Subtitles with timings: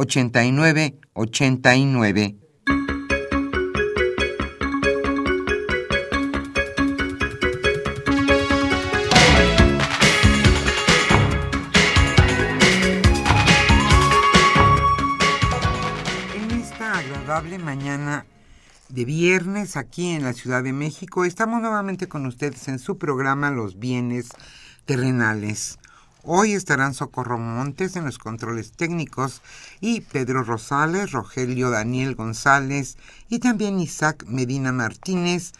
[0.00, 2.36] 89 89.
[16.32, 18.24] En esta agradable mañana
[18.88, 23.50] de viernes aquí en la Ciudad de México estamos nuevamente con ustedes en su programa
[23.50, 24.28] Los bienes
[24.84, 25.80] terrenales.
[26.30, 29.40] Hoy estarán Socorro Montes en los controles técnicos
[29.80, 32.98] y Pedro Rosales, Rogelio Daniel González
[33.30, 35.52] y también Isaac Medina Martínez,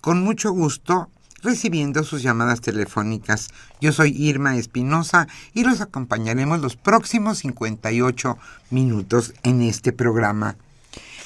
[0.00, 1.10] con mucho gusto
[1.42, 3.48] recibiendo sus llamadas telefónicas.
[3.80, 8.38] Yo soy Irma Espinosa y los acompañaremos los próximos 58
[8.70, 10.54] minutos en este programa.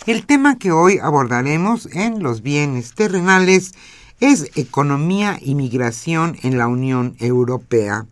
[0.07, 3.75] El tema que hoy abordaremos en los bienes terrenales
[4.21, 8.07] es economía y migración en la Unión Europea.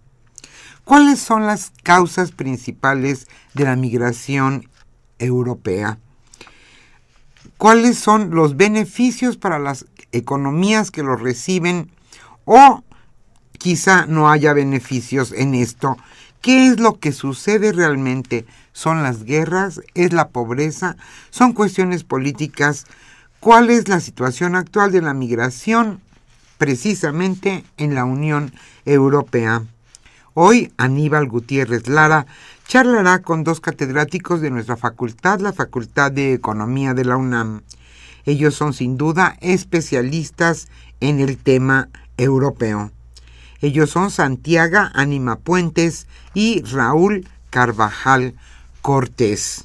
[0.86, 4.70] ¿Cuáles son las causas principales de la migración
[5.18, 5.98] europea?
[7.58, 11.90] ¿Cuáles son los beneficios para las economías que lo reciben?
[12.44, 12.84] O
[13.58, 15.96] quizá no haya beneficios en esto.
[16.40, 18.46] ¿Qué es lo que sucede realmente?
[18.72, 19.80] ¿Son las guerras?
[19.94, 20.96] ¿Es la pobreza?
[21.30, 22.86] ¿Son cuestiones políticas?
[23.40, 26.00] ¿Cuál es la situación actual de la migración
[26.58, 28.52] precisamente en la Unión
[28.84, 29.64] Europea?
[30.38, 32.26] Hoy Aníbal Gutiérrez Lara
[32.68, 37.62] charlará con dos catedráticos de nuestra facultad, la Facultad de Economía de la UNAM.
[38.26, 40.68] Ellos son sin duda especialistas
[41.00, 41.88] en el tema
[42.18, 42.90] europeo.
[43.62, 48.34] Ellos son Santiago Anima Puentes y Raúl Carvajal
[48.82, 49.64] Cortés.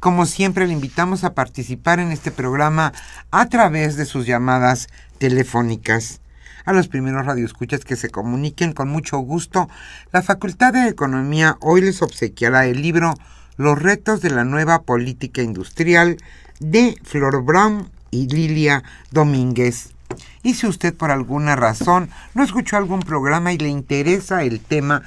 [0.00, 2.92] Como siempre, le invitamos a participar en este programa
[3.30, 6.20] a través de sus llamadas telefónicas
[6.68, 9.70] a los primeros radioescuchas que se comuniquen con mucho gusto.
[10.12, 13.14] La Facultad de Economía hoy les obsequiará el libro
[13.56, 16.18] Los retos de la nueva política industrial
[16.60, 19.94] de Flor Brown y Lilia Domínguez.
[20.42, 25.00] Y si usted por alguna razón no escuchó algún programa y le interesa el tema,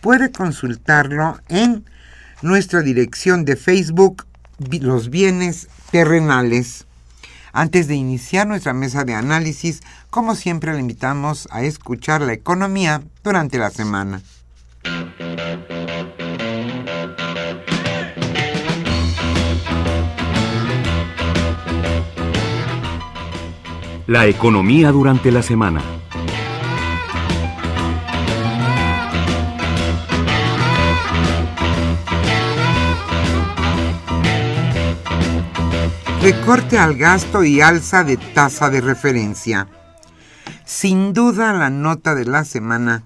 [0.00, 1.84] puede consultarlo en
[2.40, 4.24] nuestra dirección de Facebook
[4.80, 6.86] Los Bienes Terrenales.
[7.54, 13.02] Antes de iniciar nuestra mesa de análisis, como siempre le invitamos a escuchar la economía
[13.22, 14.22] durante la semana.
[24.06, 25.82] La economía durante la semana.
[36.22, 39.66] Recorte al gasto y alza de tasa de referencia.
[40.64, 43.02] Sin duda la nota de la semana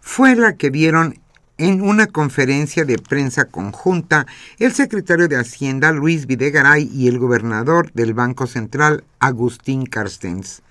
[0.00, 1.20] fue la que vieron
[1.58, 4.26] en una conferencia de prensa conjunta
[4.58, 10.62] el secretario de Hacienda Luis Videgaray y el gobernador del Banco Central Agustín Carstens.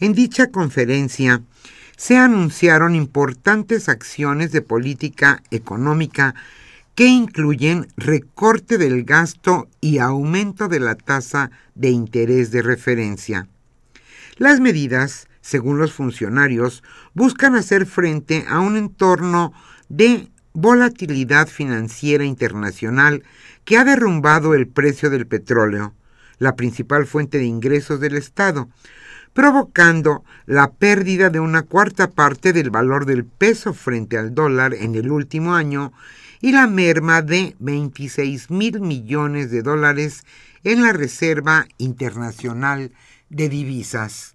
[0.00, 1.40] En dicha conferencia
[1.96, 6.34] se anunciaron importantes acciones de política económica
[6.94, 13.48] que incluyen recorte del gasto y aumento de la tasa de interés de referencia.
[14.36, 16.82] Las medidas, según los funcionarios,
[17.14, 19.52] buscan hacer frente a un entorno
[19.88, 23.22] de volatilidad financiera internacional
[23.64, 25.94] que ha derrumbado el precio del petróleo,
[26.38, 28.68] la principal fuente de ingresos del Estado,
[29.32, 34.94] provocando la pérdida de una cuarta parte del valor del peso frente al dólar en
[34.94, 35.92] el último año
[36.42, 40.24] y la merma de 26 mil millones de dólares
[40.64, 42.92] en la Reserva Internacional
[43.30, 44.34] de Divisas.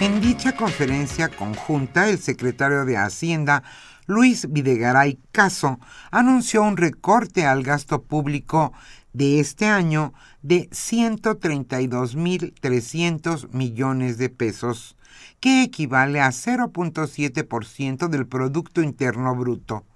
[0.00, 3.64] En dicha conferencia conjunta, el secretario de Hacienda,
[4.06, 5.80] Luis Videgaray Caso,
[6.10, 8.74] anunció un recorte al gasto público
[9.14, 10.12] de este año
[10.42, 14.96] de 132.300 millones de pesos,
[15.40, 19.86] que equivale a 0.7% del Producto Interno Bruto.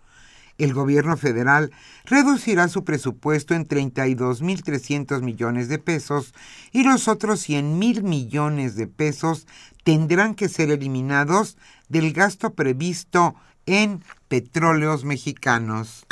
[0.56, 1.72] El gobierno federal
[2.04, 6.34] reducirá su presupuesto en 32.300 millones de pesos
[6.72, 9.46] y los otros 100.000 millones de pesos
[9.84, 11.56] tendrán que ser eliminados
[11.88, 13.36] del gasto previsto
[13.68, 16.06] en petróleos mexicanos.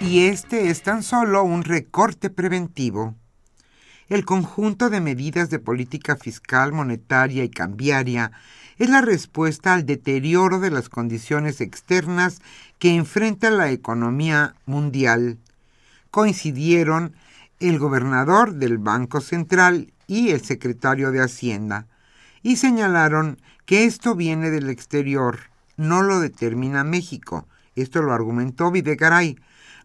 [0.00, 3.14] Y este es tan solo un recorte preventivo.
[4.08, 8.32] El conjunto de medidas de política fiscal, monetaria y cambiaria
[8.78, 12.40] es la respuesta al deterioro de las condiciones externas
[12.78, 15.38] que enfrenta la economía mundial.
[16.10, 17.14] Coincidieron
[17.60, 21.86] el gobernador del Banco Central y el secretario de Hacienda,
[22.42, 25.38] y señalaron que esto viene del exterior,
[25.76, 27.46] no lo determina México.
[27.74, 29.36] Esto lo argumentó Videgaray,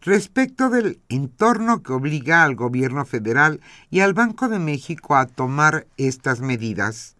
[0.01, 5.88] respecto del entorno que obliga al gobierno federal y al Banco de México a tomar
[5.97, 7.15] estas medidas.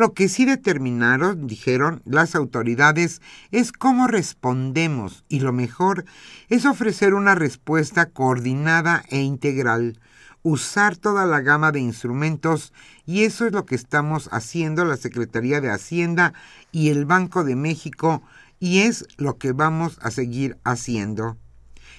[0.00, 3.20] Lo que sí determinaron, dijeron las autoridades,
[3.50, 6.06] es cómo respondemos y lo mejor
[6.48, 10.00] es ofrecer una respuesta coordinada e integral,
[10.42, 12.72] usar toda la gama de instrumentos
[13.04, 16.32] y eso es lo que estamos haciendo la Secretaría de Hacienda
[16.72, 18.22] y el Banco de México
[18.58, 21.36] y es lo que vamos a seguir haciendo.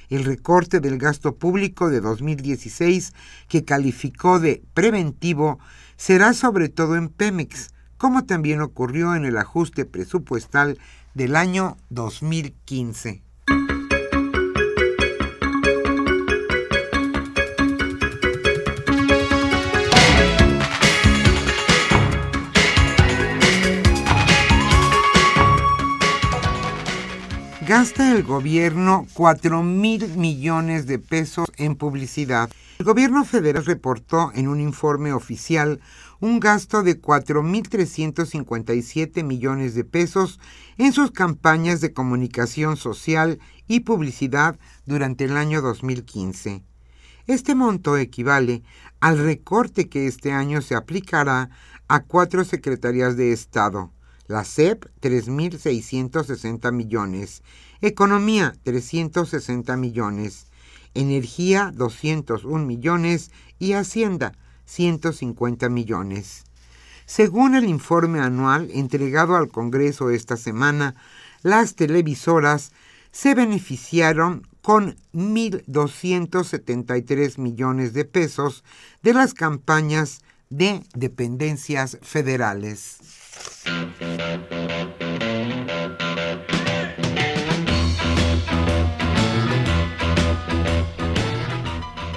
[0.10, 3.14] El recorte del gasto público de 2016,
[3.48, 5.60] que calificó de preventivo,
[5.98, 7.70] será sobre todo en Pemex,
[8.02, 10.80] como también ocurrió en el ajuste presupuestal
[11.14, 13.22] del año 2015.
[27.68, 32.50] Gasta el gobierno 4 mil millones de pesos en publicidad.
[32.80, 35.80] El gobierno federal reportó en un informe oficial
[36.22, 40.40] un gasto de 4.357 millones de pesos
[40.78, 46.64] en sus campañas de comunicación social y publicidad durante el año 2015.
[47.26, 48.62] Este monto equivale
[49.00, 51.50] al recorte que este año se aplicará
[51.88, 53.92] a cuatro secretarías de Estado,
[54.28, 57.42] la CEP 3.660 millones,
[57.82, 60.46] Economía 360 millones,
[60.94, 64.34] Energía 201 millones y Hacienda
[64.72, 66.44] 150 millones.
[67.06, 70.96] Según el informe anual entregado al Congreso esta semana,
[71.44, 72.72] las televisoras
[73.12, 78.64] se beneficiaron con 1.273 millones de pesos
[79.04, 83.00] de las campañas de dependencias federales.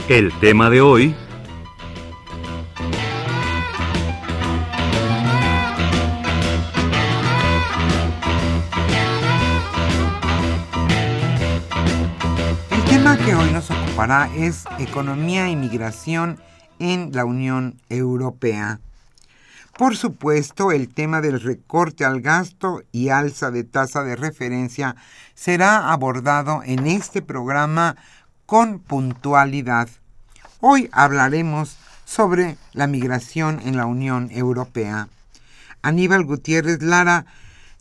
[0.08, 1.16] El tema de hoy...
[13.04, 16.40] tema que hoy nos ocupará es economía e migración
[16.78, 18.80] en la Unión Europea.
[19.76, 24.96] Por supuesto, el tema del recorte al gasto y alza de tasa de referencia
[25.34, 27.96] será abordado en este programa
[28.46, 29.90] con puntualidad.
[30.60, 35.08] Hoy hablaremos sobre la migración en la Unión Europea.
[35.82, 37.26] Aníbal Gutiérrez Lara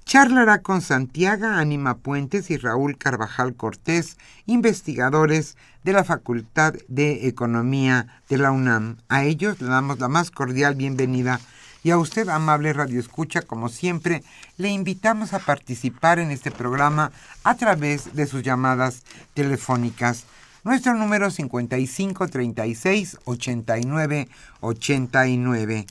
[0.05, 8.21] charlará con Santiago Anima Puentes y Raúl Carvajal Cortés, investigadores de la Facultad de Economía
[8.29, 8.97] de la UNAM.
[9.09, 11.39] A ellos le damos la más cordial bienvenida
[11.83, 14.23] y a usted, amable Radio Escucha, como siempre,
[14.57, 17.11] le invitamos a participar en este programa
[17.43, 20.25] a través de sus llamadas telefónicas
[20.65, 24.29] Nuestro número 5536 89
[24.61, 25.85] 89.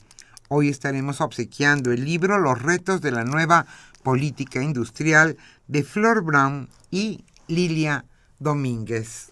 [0.47, 3.67] Hoy estaremos obsequiando el libro Los retos de la nueva
[4.03, 8.05] política industrial de Flor Brown y Lilia
[8.39, 9.31] Domínguez.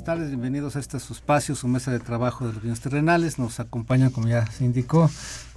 [0.00, 3.38] Buenas tardes, bienvenidos a este su espacio, su mesa de trabajo de los bienes terrenales.
[3.38, 5.10] Nos acompañan, como ya se indicó,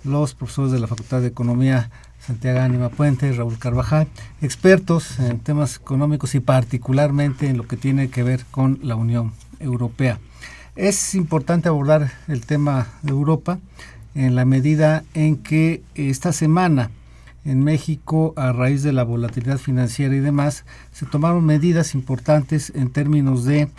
[0.03, 4.05] los profesores de la Facultad de Economía Santiago Ánima Puente, Raúl Carvajal,
[4.41, 9.31] expertos en temas económicos y particularmente en lo que tiene que ver con la Unión
[9.61, 10.19] Europea.
[10.75, 13.59] Es importante abordar el tema de Europa
[14.13, 16.91] en la medida en que esta semana
[17.45, 22.89] en México, a raíz de la volatilidad financiera y demás, se tomaron medidas importantes en
[22.89, 23.69] términos de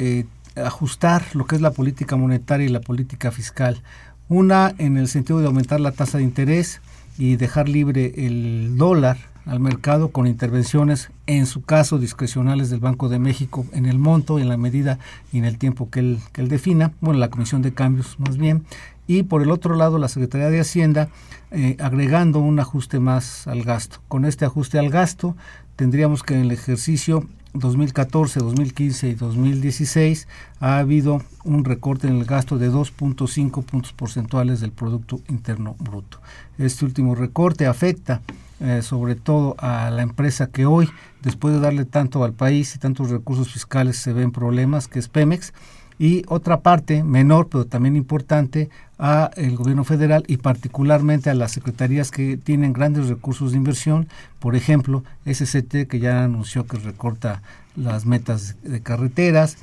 [0.00, 0.24] eh,
[0.56, 3.82] ajustar lo que es la política monetaria y la política fiscal.
[4.28, 6.80] Una en el sentido de aumentar la tasa de interés
[7.18, 13.08] y dejar libre el dólar al mercado con intervenciones, en su caso, discrecionales del Banco
[13.08, 14.98] de México en el monto, en la medida
[15.32, 18.64] y en el tiempo que él, que defina, bueno, la Comisión de Cambios más bien,
[19.06, 21.08] y por el otro lado la Secretaría de Hacienda
[21.50, 24.00] eh, agregando un ajuste más al gasto.
[24.08, 25.36] Con este ajuste al gasto
[25.74, 30.28] tendríamos que en el ejercicio 2014, 2015 y 2016
[30.60, 36.20] ha habido un recorte en el gasto de 2.5 puntos porcentuales del Producto Interno Bruto.
[36.58, 38.22] Este último recorte afecta
[38.60, 40.90] eh, sobre todo a la empresa que hoy,
[41.22, 45.08] después de darle tanto al país y tantos recursos fiscales, se ven problemas, que es
[45.08, 45.54] Pemex,
[46.00, 51.52] y otra parte menor pero también importante a el gobierno federal y particularmente a las
[51.52, 57.42] secretarías que tienen grandes recursos de inversión, por ejemplo, SCT que ya anunció que recorta
[57.76, 59.58] las metas de carreteras,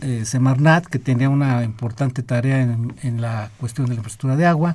[0.00, 4.46] eh, Semarnat que tenía una importante tarea en, en la cuestión de la infraestructura de
[4.46, 4.74] agua.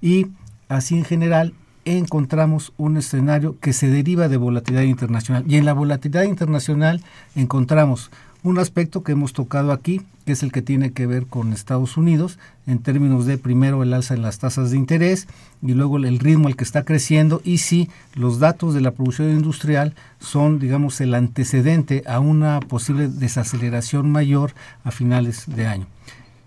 [0.00, 0.28] Y
[0.68, 1.54] así en general
[1.84, 5.42] encontramos un escenario que se deriva de volatilidad internacional.
[5.48, 7.02] Y en la volatilidad internacional
[7.34, 8.12] encontramos
[8.44, 11.96] un aspecto que hemos tocado aquí, que es el que tiene que ver con Estados
[11.96, 15.28] Unidos, en términos de primero el alza en las tasas de interés
[15.62, 19.30] y luego el ritmo al que está creciendo y si los datos de la producción
[19.30, 25.86] industrial son, digamos, el antecedente a una posible desaceleración mayor a finales de año.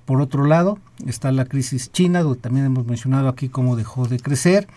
[0.06, 4.20] Por otro lado, está la crisis china, donde también hemos mencionado aquí cómo dejó de
[4.20, 4.68] crecer,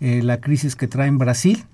[0.00, 1.64] eh, la crisis que trae en Brasil,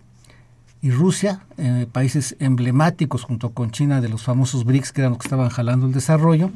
[0.83, 5.19] y Rusia, eh, países emblemáticos junto con China de los famosos BRICS que eran los
[5.19, 6.51] que estaban jalando el desarrollo,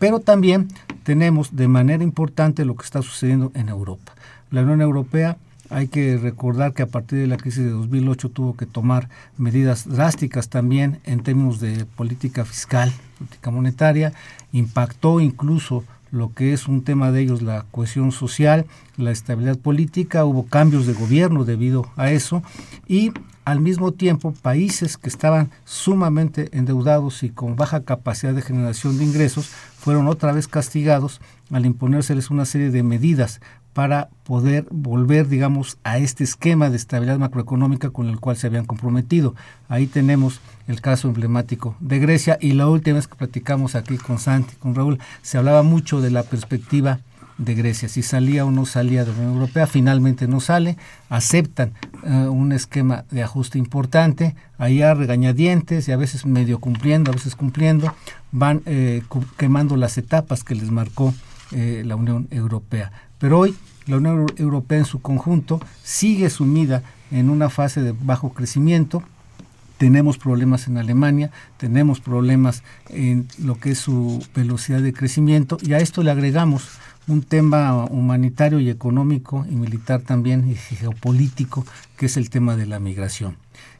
[0.00, 0.68] pero también
[1.04, 4.14] tenemos de manera importante lo que está sucediendo en Europa.
[4.50, 5.36] La Unión Europea
[5.70, 9.86] hay que recordar que a partir de la crisis de 2008 tuvo que tomar medidas
[9.88, 14.12] drásticas también en términos de política fiscal, política monetaria,
[14.52, 18.64] impactó incluso lo que es un tema de ellos, la cohesión social,
[18.96, 22.42] la estabilidad política, hubo cambios de gobierno debido a eso.
[22.88, 23.12] Y
[23.48, 29.04] al mismo tiempo países que estaban sumamente endeudados y con baja capacidad de generación de
[29.04, 33.40] ingresos fueron otra vez castigados al imponérseles una serie de medidas
[33.72, 38.66] para poder volver, digamos, a este esquema de estabilidad macroeconómica con el cual se habían
[38.66, 39.34] comprometido.
[39.70, 44.18] Ahí tenemos el caso emblemático de Grecia y la última vez que platicamos aquí con
[44.18, 47.00] Santi, con Raúl, se hablaba mucho de la perspectiva
[47.38, 50.76] de Grecia, si salía o no salía de la Unión Europea, finalmente no sale,
[51.08, 57.12] aceptan eh, un esquema de ajuste importante, ahí a regañadientes y a veces medio cumpliendo,
[57.12, 57.94] a veces cumpliendo,
[58.32, 59.02] van eh,
[59.36, 61.14] quemando las etapas que les marcó
[61.52, 62.90] eh, la Unión Europea.
[63.18, 68.34] Pero hoy la Unión Europea en su conjunto sigue sumida en una fase de bajo
[68.34, 69.02] crecimiento.
[69.78, 75.72] Tenemos problemas en Alemania, tenemos problemas en lo que es su velocidad de crecimiento y
[75.72, 76.68] a esto le agregamos
[77.08, 82.66] un tema humanitario y económico y militar también y geopolítico que es el tema de
[82.66, 83.36] la migración.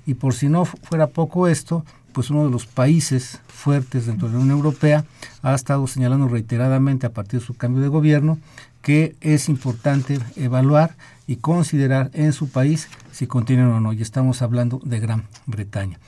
[0.06, 4.34] Y por si no fuera poco esto, pues uno de los países fuertes dentro de
[4.34, 5.04] la Unión Europea
[5.42, 8.38] ha estado señalando reiteradamente a partir de su cambio de gobierno
[8.82, 13.92] que es importante evaluar y considerar en su país si contienen o no.
[13.92, 15.98] Y estamos hablando de Gran Bretaña.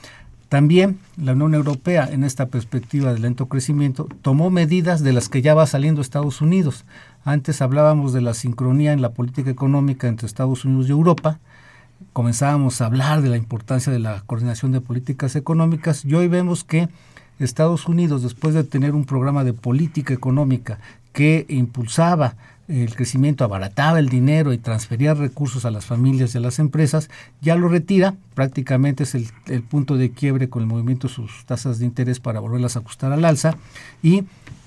[0.50, 5.42] También la Unión Europea, en esta perspectiva de lento crecimiento, tomó medidas de las que
[5.42, 6.84] ya va saliendo Estados Unidos.
[7.24, 11.38] Antes hablábamos de la sincronía en la política económica entre Estados Unidos y Europa.
[12.12, 16.64] Comenzábamos a hablar de la importancia de la coordinación de políticas económicas y hoy vemos
[16.64, 16.88] que
[17.38, 20.78] Estados Unidos, después de tener un programa de política económica
[21.12, 22.36] que impulsaba
[22.70, 27.10] el crecimiento abarataba el dinero y transfería recursos a las familias y a las empresas,
[27.40, 31.80] ya lo retira, prácticamente es el, punto de quiebre con el movimiento de sus tasas
[31.80, 33.56] de interés para volverlas a ajustar al alza
[34.02, 34.24] y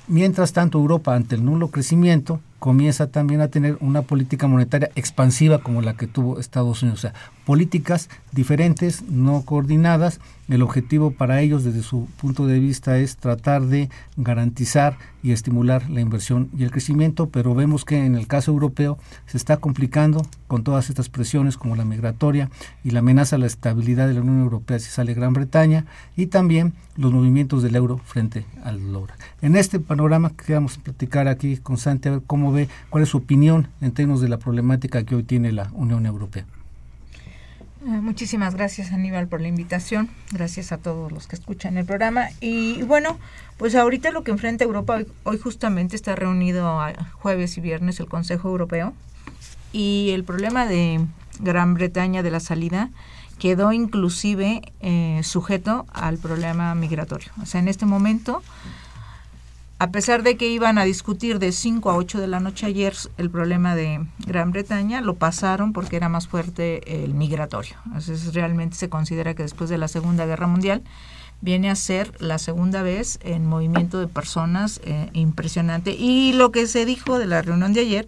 [0.08, 5.60] mientras tanto Europa ante el nulo crecimiento comienza también a tener una política monetaria expansiva
[5.60, 7.00] como la que tuvo Estados Unidos.
[7.00, 7.14] O sea,
[7.46, 10.22] políticas diferentes, no coordinadas.
[10.50, 15.90] El objetivo para ellos desde su punto de vista es tratar de garantizar y estimular
[15.90, 20.26] la inversión y el crecimiento, pero vemos que en el caso europeo se está complicando
[20.48, 22.50] con todas estas presiones como la migratoria
[22.84, 25.86] y la amenaza a la estabilidad de la Unión Europea si sale Gran Bretaña
[26.18, 29.18] y también los movimientos del euro frente al dólar.
[29.42, 33.18] En este panorama queremos platicar aquí con Santi a ver cómo ve, cuál es su
[33.18, 36.46] opinión en términos de la problemática que hoy tiene la Unión Europea.
[37.86, 42.30] Eh, muchísimas gracias Aníbal por la invitación, gracias a todos los que escuchan el programa.
[42.40, 43.20] Y bueno,
[43.58, 46.80] pues ahorita lo que enfrenta Europa hoy, justamente está reunido
[47.16, 48.94] jueves y viernes el Consejo Europeo.
[49.74, 51.06] Y el problema de
[51.40, 52.90] Gran Bretaña de la salida
[53.38, 57.34] quedó inclusive eh, sujeto al problema migratorio.
[57.42, 58.42] O sea, en este momento
[59.84, 62.96] a pesar de que iban a discutir de 5 a 8 de la noche ayer
[63.18, 67.76] el problema de Gran Bretaña, lo pasaron porque era más fuerte el migratorio.
[67.88, 70.84] Entonces realmente se considera que después de la Segunda Guerra Mundial
[71.42, 75.92] viene a ser la segunda vez en movimiento de personas eh, impresionante.
[75.92, 78.08] Y lo que se dijo de la reunión de ayer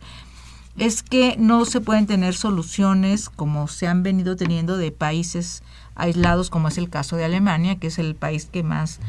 [0.78, 5.62] es que no se pueden tener soluciones como se han venido teniendo de países
[5.94, 9.02] aislados, como es el caso de Alemania, que es el país que más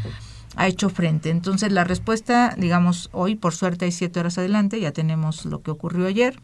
[0.56, 1.30] ha hecho frente.
[1.30, 5.70] Entonces la respuesta, digamos, hoy por suerte hay siete horas adelante, ya tenemos lo que
[5.70, 6.40] ocurrió ayer.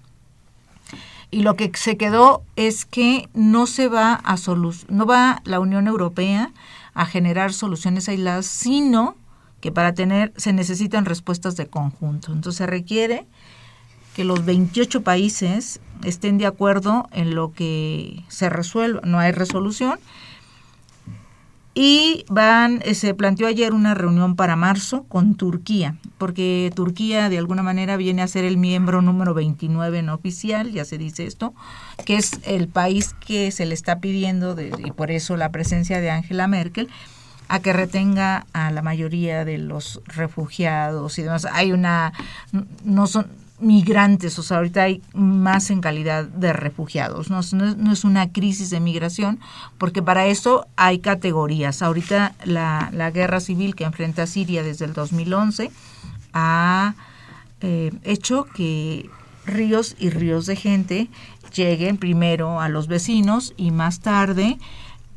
[1.31, 4.37] Y lo que se quedó es que no se va a
[4.89, 6.53] no va la Unión Europea
[6.93, 9.17] a generar soluciones aisladas, sino
[9.63, 12.33] que para tener se necesitan respuestas de conjunto.
[12.33, 13.27] Entonces se requiere
[14.15, 19.01] que los 28 países estén de acuerdo en lo que se resuelva.
[19.05, 19.99] No hay resolución
[21.75, 27.39] y van, eh, se planteó ayer una reunión para marzo con Turquía, porque Turquía de
[27.39, 31.55] alguna manera viene a ser el miembro número 29 no oficial, ya se dice esto,
[32.05, 36.11] que es el país que se le está pidiendo, y por eso la presencia de
[36.11, 36.89] Angela Merkel,
[37.49, 41.47] a que retenga a la mayoría de los refugiados y demás.
[41.53, 42.13] Hay una,
[42.85, 43.27] no son,
[43.63, 48.71] migrantes, o sea, ahorita hay más en calidad de refugiados, no, no, es una crisis
[48.71, 49.39] de migración,
[49.79, 51.81] porque para eso hay categorías.
[51.81, 55.71] Ahorita la, la guerra civil que enfrenta Siria desde el 2011
[56.33, 56.95] ha
[57.61, 59.09] eh, hecho que
[59.47, 61.09] ríos y ríos de gente
[61.55, 64.59] lleguen primero a los vecinos y más tarde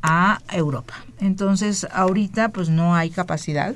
[0.02, 0.94] a Europa.
[1.20, 3.74] Entonces, ahorita pues no hay capacidad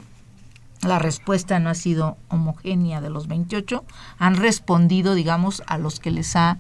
[0.83, 3.85] la respuesta no ha sido homogénea de los 28,
[4.19, 6.59] han respondido, digamos, a los que les ha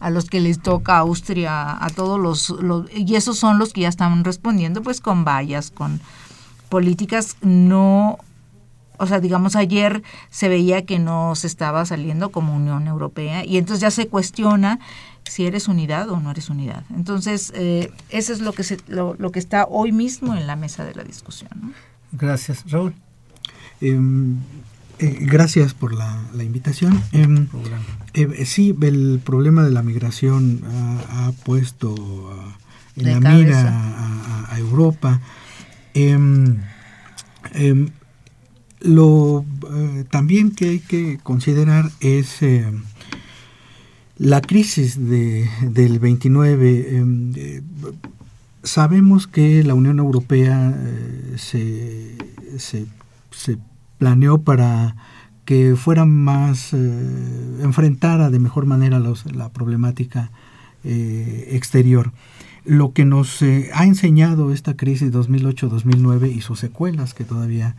[0.00, 2.54] a los que les toca Austria, a todos los,
[2.94, 6.00] y esos son los que ya están respondiendo pues con vallas, con
[6.68, 8.18] políticas no
[9.00, 13.56] o sea, digamos, ayer se veía que no se estaba saliendo como Unión Europea y
[13.56, 14.80] entonces ya se cuestiona
[15.24, 16.82] si eres unidad o no eres unidad.
[16.94, 20.56] Entonces, eh, eso es lo que, se, lo, lo, que está hoy mismo en la
[20.56, 21.74] mesa de la discusión.
[22.10, 22.94] Gracias, Raúl.
[23.80, 23.98] Eh,
[25.00, 27.00] eh, gracias por la, la invitación.
[27.12, 27.46] Em,
[28.14, 31.94] eh, sí, el problema de la migración ha, ha puesto
[32.96, 33.44] en De la cabeza.
[33.44, 35.20] mira a, a- a Europa.
[35.94, 36.56] Em,
[37.54, 37.90] em,
[38.80, 42.82] lo eh, también que hay que considerar es em,
[44.16, 46.96] la crisis de, del 29.
[46.96, 47.62] em, eh,
[48.64, 52.16] sabemos que la Unión Europea eh, se,
[52.58, 52.86] se,
[53.30, 53.58] se
[53.98, 54.96] planeó para
[55.44, 60.30] que fuera más, eh, enfrentara de mejor manera los- la problemática
[60.84, 62.12] eh, exterior.
[62.64, 67.74] Lo que nos eh, ha enseñado esta crisis 2008-2009 y sus secuelas que todavía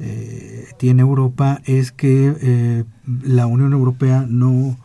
[0.00, 2.84] eh, tiene Europa es que
[3.22, 4.76] la Unión Europea no,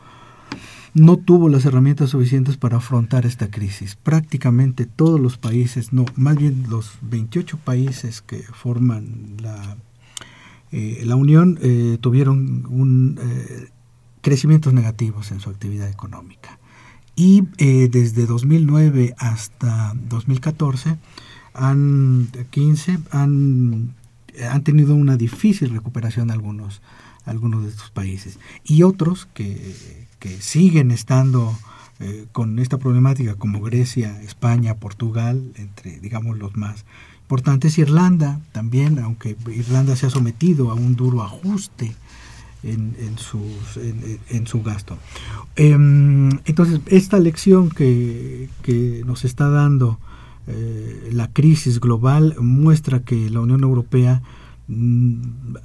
[0.94, 3.96] no tuvo las herramientas suficientes para afrontar esta crisis.
[3.96, 9.78] Prácticamente todos los países, no, más bien los 28 países que forman la,
[10.76, 13.70] eh, la Unión eh, tuvieron un, eh,
[14.22, 16.58] crecimientos negativos en su actividad económica.
[17.16, 20.98] Y desde 2009 hasta 2014,
[21.54, 23.94] han, 15, han,
[24.50, 26.82] han tenido una difícil recuperación algunos,
[27.26, 28.40] algunos de estos países.
[28.64, 31.56] Y otros que, que siguen estando
[32.32, 36.84] con esta problemática, como Grecia, España, Portugal, entre, digamos, los más
[37.24, 37.78] importantes.
[37.78, 41.96] Irlanda también, aunque Irlanda se ha sometido a un duro ajuste
[42.64, 43.78] en, en, sus,
[44.30, 44.98] en su gasto.
[45.56, 50.00] Em, entonces, esta lección que, que nos está dando
[50.46, 54.22] eh, la crisis global muestra que la Unión Europea
[54.68, 55.16] mm,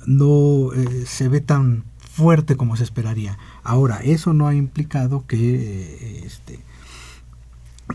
[0.07, 3.39] no eh, se ve tan fuerte como se esperaría.
[3.65, 6.61] Ahora, eso no ha implicado que, eh, este,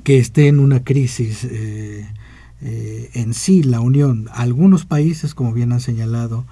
[0.04, 1.48] que esté en una crisis
[2.64, 4.30] eh, en sí la Unión.
[4.34, 6.46] Algunos países, como bien han señalado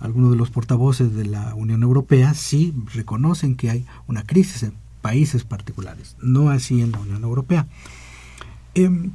[0.00, 4.72] algunos de los portavoces de la Unión Europea, sí reconocen que hay una crisis en
[5.02, 7.66] países particulares, no así en la Unión Europea.
[8.74, 9.12] Em,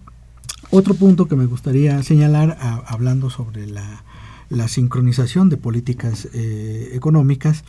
[0.72, 4.04] otro punto que me gustaría señalar, a- hablando sobre la,
[4.50, 7.64] la sincronización de políticas eh, económicas,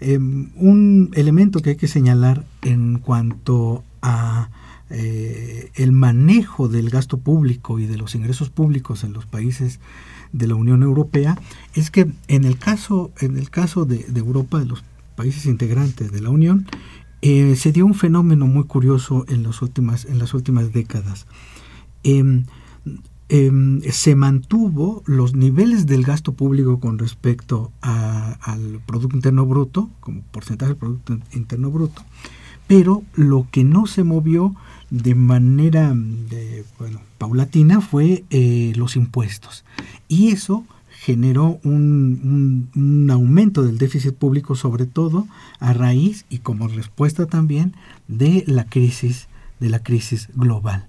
[0.00, 4.50] em, un elemento que hay que señalar en cuanto a
[4.92, 9.80] eh, el manejo del gasto público y de los ingresos públicos en los países
[10.32, 11.38] de la Unión Europea
[11.74, 14.84] es que en el caso en el caso de, Europa de los
[15.16, 16.66] países integrantes de la Unión
[17.22, 21.26] eh, se dio un fenómeno muy curioso en las últimas en las últimas décadas.
[22.04, 22.44] Em,
[23.28, 29.88] em, se mantuvo los niveles del gasto público con respecto a- al Producto Interno Bruto,
[30.00, 32.02] como porcentaje del Producto Interno Bruto,
[32.66, 34.54] pero lo que no se movió
[34.92, 39.64] de manera de, bueno, paulatina fue eh, los impuestos.
[40.06, 40.66] Y eso
[41.00, 45.26] generó un, un- aumento del déficit público, sobre todo
[45.60, 47.74] a raíz y como respuesta también
[48.06, 49.28] de la crisis,
[49.60, 50.86] de la crisis global.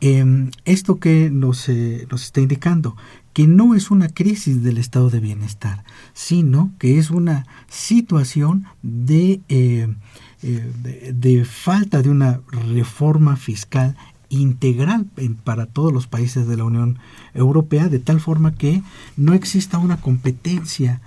[0.00, 2.96] Em, esto que nos, eh, nos está indicando
[3.34, 9.40] que no es una crisis del estado de bienestar, sino que es una situación de,
[9.50, 9.88] eh,
[10.82, 12.40] de, de falta de una
[12.72, 13.96] reforma fiscal
[14.28, 16.98] integral en- para todos los países de la Unión
[17.34, 18.82] Europea, de tal forma que
[19.16, 21.00] no exista una competencia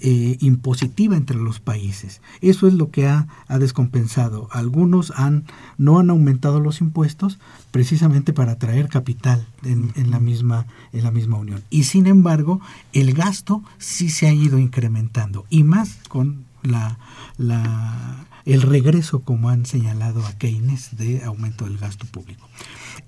[0.00, 2.20] eh, impositiva entre los países.
[2.40, 4.48] Eso es lo que ha, ha descompensado.
[4.50, 5.44] Algunos han,
[5.78, 7.38] no han aumentado los impuestos
[7.70, 11.62] precisamente para atraer capital en, en la misma, en la misma unión.
[11.70, 12.60] Y sin embargo,
[12.92, 15.44] el gasto sí se ha ido incrementando.
[15.50, 16.98] Y más con la,
[17.38, 22.48] la, el regreso, como han señalado a Keynes, de aumento del gasto público.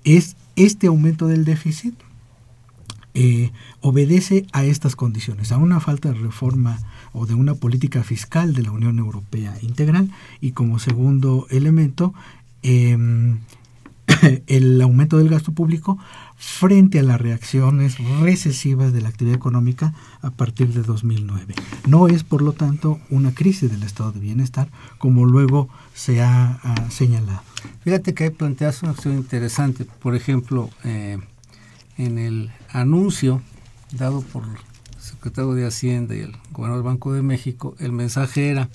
[0.03, 1.95] Es este aumento del déficit
[3.13, 3.51] eh,
[3.81, 6.79] obedece a estas condiciones, a una falta de reforma
[7.11, 10.09] o de una política fiscal de la Unión Europea integral
[10.41, 12.13] y como segundo elemento
[12.63, 12.97] eh,
[14.47, 15.97] el aumento del gasto público
[16.35, 21.55] frente a las reacciones recesivas de la actividad económica a partir de 2009.
[21.87, 26.59] No es, por lo tanto, una crisis del estado de bienestar como luego se ha,
[26.89, 27.41] señalado.
[27.83, 29.85] Fíjate que ahí planteas una cuestión interesante.
[29.85, 31.17] Por ejemplo, eh,
[31.97, 33.41] en el anuncio
[33.91, 34.57] dado por el
[34.99, 38.69] secretario de Hacienda y el gobernador del Banco de México, el mensaje era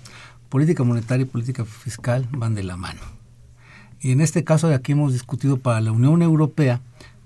[0.49, 3.18] política monetaria y política fiscal van de la mano.
[4.01, 6.81] Y en este caso de aquí hemos discutido para la Unión Europea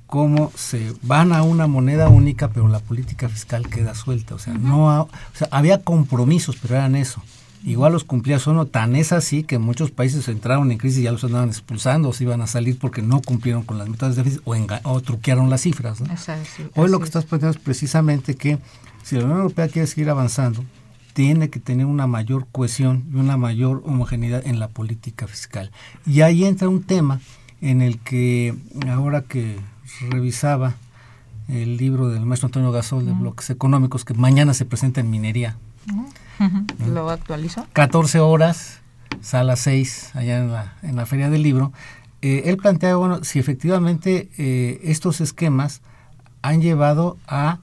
[0.07, 4.35] cómo se van a una moneda única, pero la política fiscal queda suelta.
[4.35, 7.23] O sea, no o sea, había compromisos, pero eran eso.
[7.65, 11.13] Igual los cumplía solo, tan es así que muchos países entraron en crisis y ya
[11.13, 14.25] los andaban expulsando o se iban a salir porque no cumplieron con las metas de
[14.25, 14.43] déficit
[14.83, 16.03] o, truquearon las cifras.
[16.75, 18.59] Hoy lo que estás planteando es precisamente que
[19.05, 20.65] si la Unión Europea quiere seguir avanzando,
[21.13, 25.71] tiene que tener una mayor cohesión y una mayor homogeneidad en la política fiscal.
[26.07, 27.21] Y ahí entra un tema
[27.61, 28.55] en el que
[28.89, 29.59] ahora que
[30.11, 30.75] revisaba
[31.49, 35.57] el libro del maestro Antonio Gasol de bloques económicos que mañana se presenta en minería.
[36.87, 37.67] ¿Lo actualizó?
[37.73, 38.81] 14 horas,
[39.21, 41.73] sala 6, allá en la, en la Feria del Libro.
[42.23, 45.83] Eh, él plantea, bueno, si efectivamente eh, estos esquemas
[46.41, 47.59] han llevado a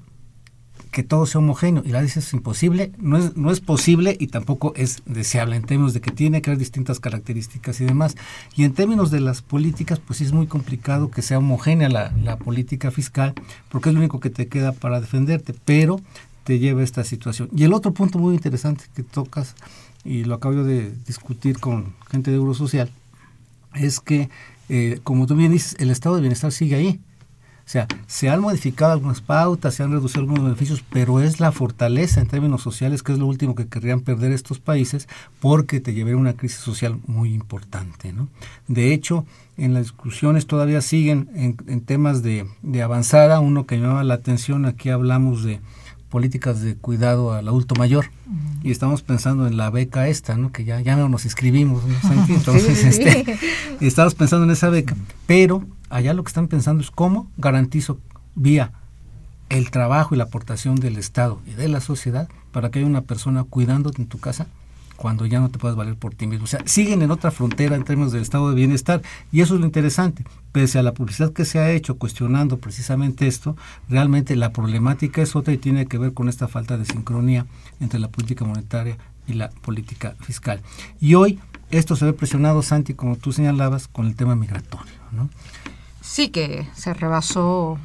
[0.92, 1.84] que todo sea homogéneo.
[1.86, 5.64] Y la dice es imposible, no es, no es posible y tampoco es deseable en
[5.64, 8.16] términos de que tiene que haber distintas características y demás.
[8.56, 12.38] Y en términos de las políticas, pues es muy complicado que sea homogénea la, la
[12.38, 13.34] política fiscal,
[13.70, 16.02] porque es lo único que te queda para defenderte, pero
[16.44, 17.50] te lleva a esta situación.
[17.56, 19.56] Y el otro punto muy interesante que tocas,
[20.04, 22.90] y lo acabo de discutir con gente de Eurosocial,
[23.76, 24.30] es que,
[24.70, 27.00] eh, como tú bien dices, el estado de bienestar sigue ahí.
[27.70, 31.52] O sea, se han modificado algunas pautas, se han reducido algunos beneficios, pero es la
[31.52, 35.08] fortaleza en términos sociales que es lo último que querrían perder estos países
[35.40, 38.12] porque te llevaría a una crisis social muy importante.
[38.12, 38.28] ¿no?
[38.68, 39.24] De hecho,
[39.56, 43.40] en las discusiones todavía siguen en, temas de, de avanzada.
[43.40, 45.60] Uno que llamaba la atención, aquí hablamos de
[46.10, 48.08] políticas de cuidado al adulto mayor
[48.64, 50.52] y estamos pensando en la beca esta, ¿no?
[50.52, 51.84] que ya, ya no nos inscribimos,
[52.30, 53.38] entonces este,
[53.80, 54.96] estamos pensando en esa beca,
[55.28, 58.00] pero allá lo que están pensando es cómo garantizo
[58.36, 58.72] vía
[59.50, 63.02] el trabajo y la aportación del Estado y de la sociedad para que haya una
[63.02, 64.48] persona cuidándote en tu casa
[64.96, 66.44] cuando ya no te puedas valer por ti mismo.
[66.44, 69.62] O sea, siguen en otra frontera en términos del estado de bienestar y eso es
[69.62, 70.26] lo interesante.
[70.52, 73.56] Pese a la publicidad que se ha hecho cuestionando precisamente esto,
[73.88, 77.46] realmente la problemática es otra y tiene que ver con esta falta de sincronía
[77.80, 80.62] entre la política monetaria y la política fiscal.
[81.00, 81.40] Y hoy
[81.72, 84.94] esto se ve presionado, Santi, como tú señalabas, con el tema migratorio.
[85.12, 85.30] ¿no?
[86.10, 87.78] Sí, que se rebasó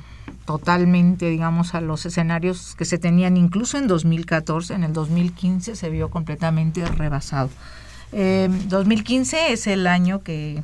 [0.47, 5.91] totalmente, digamos, a los escenarios que se tenían incluso en 2014, en el 2015 se
[5.91, 7.51] vio completamente rebasado.
[8.13, 10.63] 2015 eh, es el año que,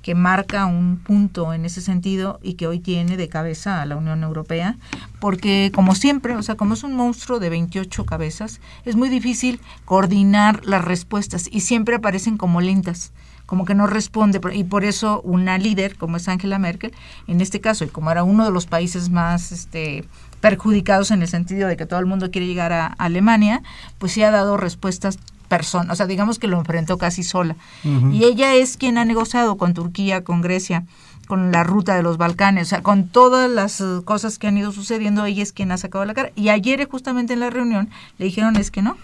[0.00, 3.96] que marca un punto en ese sentido y que hoy tiene de cabeza a la
[3.96, 4.76] Unión Europea,
[5.18, 9.60] porque como siempre, o sea, como es un monstruo de 28 cabezas, es muy difícil
[9.84, 13.12] coordinar las respuestas y siempre aparecen como lentas
[13.46, 16.92] como que no responde, y por eso una líder como es Angela Merkel,
[17.28, 20.04] en este caso, y como era uno de los países más este,
[20.40, 23.62] perjudicados en el sentido de que todo el mundo quiere llegar a Alemania,
[23.98, 27.56] pues sí ha dado respuestas personas, o sea, digamos que lo enfrentó casi sola.
[27.84, 30.84] Y ella es quien ha negociado con Turquía, con Grecia,
[31.26, 34.72] con la ruta de los Balcanes, o sea, con todas las cosas que han ido
[34.72, 36.30] sucediendo, ella es quien ha sacado la cara.
[36.34, 38.96] Y ayer justamente en la reunión le dijeron es que no,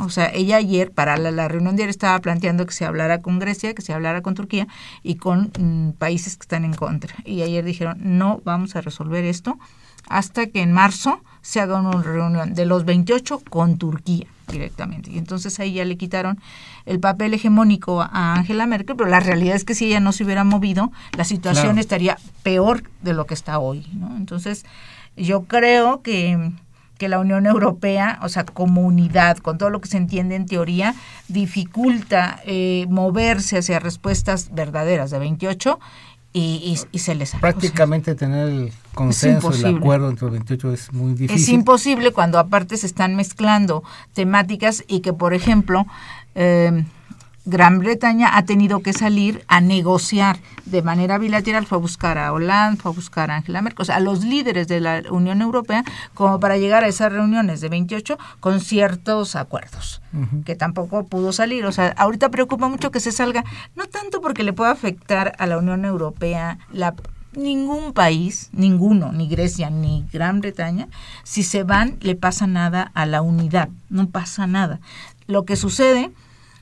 [0.00, 3.38] o sea, ella ayer, para la, reunión de ayer, estaba planteando que se hablara con
[3.38, 4.66] Grecia, que se hablara con Turquía
[5.02, 7.14] y con mm, países que están en contra.
[7.24, 9.58] Y ayer dijeron, no vamos a resolver esto
[10.08, 15.10] hasta que en marzo se haga una reunión de los 28 con Turquía directamente.
[15.10, 16.40] Y entonces ahí ya le quitaron
[16.86, 20.24] el papel hegemónico a Angela Merkel, pero la realidad es que si ella no se
[20.24, 23.86] hubiera movido, la situación estaría peor de lo que está hoy.
[23.92, 24.16] ¿no?
[24.16, 24.64] Entonces,
[25.16, 26.52] yo creo que
[27.00, 30.44] que la Unión Europea, o sea, como unidad, con todo lo que se entiende en
[30.44, 30.94] teoría,
[31.28, 35.80] dificulta eh, moverse hacia respuestas verdaderas de 28
[36.34, 41.14] y, y, se les Prácticamente tener el consenso, el acuerdo entre los 28 es muy
[41.14, 41.42] difícil.
[41.42, 43.82] Es imposible cuando aparte se están mezclando
[44.12, 45.86] temáticas y que, por ejemplo,
[46.34, 46.84] eh,
[47.50, 52.32] Gran Bretaña ha tenido que salir a negociar de manera bilateral, fue a buscar a
[52.32, 55.42] Hollande, fue a buscar a Angela Merkel, o sea, a los líderes de la Unión
[55.42, 55.84] Europea,
[56.14, 60.00] como para llegar a esas reuniones de 28 con ciertos acuerdos,
[60.44, 61.66] que tampoco pudo salir.
[61.66, 65.46] O sea, ahorita preocupa mucho que se salga, no tanto porque le pueda afectar a
[65.46, 66.94] la Unión Europea la
[67.32, 70.88] ningún país, ninguno, ni Grecia, ni Gran Bretaña,
[71.24, 74.80] si se van, le pasa nada a la unidad, no pasa nada.
[75.26, 76.10] Lo que sucede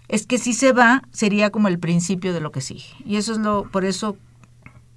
[0.09, 2.87] es que si se va sería como el principio de lo que sigue.
[3.05, 4.17] Y eso es lo, por eso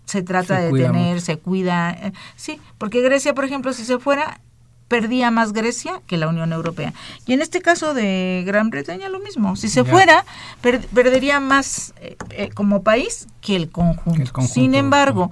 [0.06, 1.92] se trata de tener, se cuida.
[1.92, 4.42] Eh, sí, porque Grecia, por ejemplo, si se fuera,
[4.88, 6.94] perdía más Grecia que la Unión Europea.
[7.26, 9.56] Y en este caso de Gran Bretaña lo mismo.
[9.56, 10.26] Si se fuera,
[10.62, 14.42] perdería más eh, eh, como país que el conjunto.
[14.42, 15.32] Sin embargo,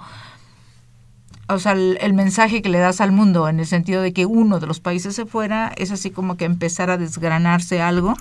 [1.50, 4.60] o sea, el, mensaje que le das al mundo en el sentido de que uno
[4.60, 8.16] de los países se fuera es así como que empezar a desgranarse algo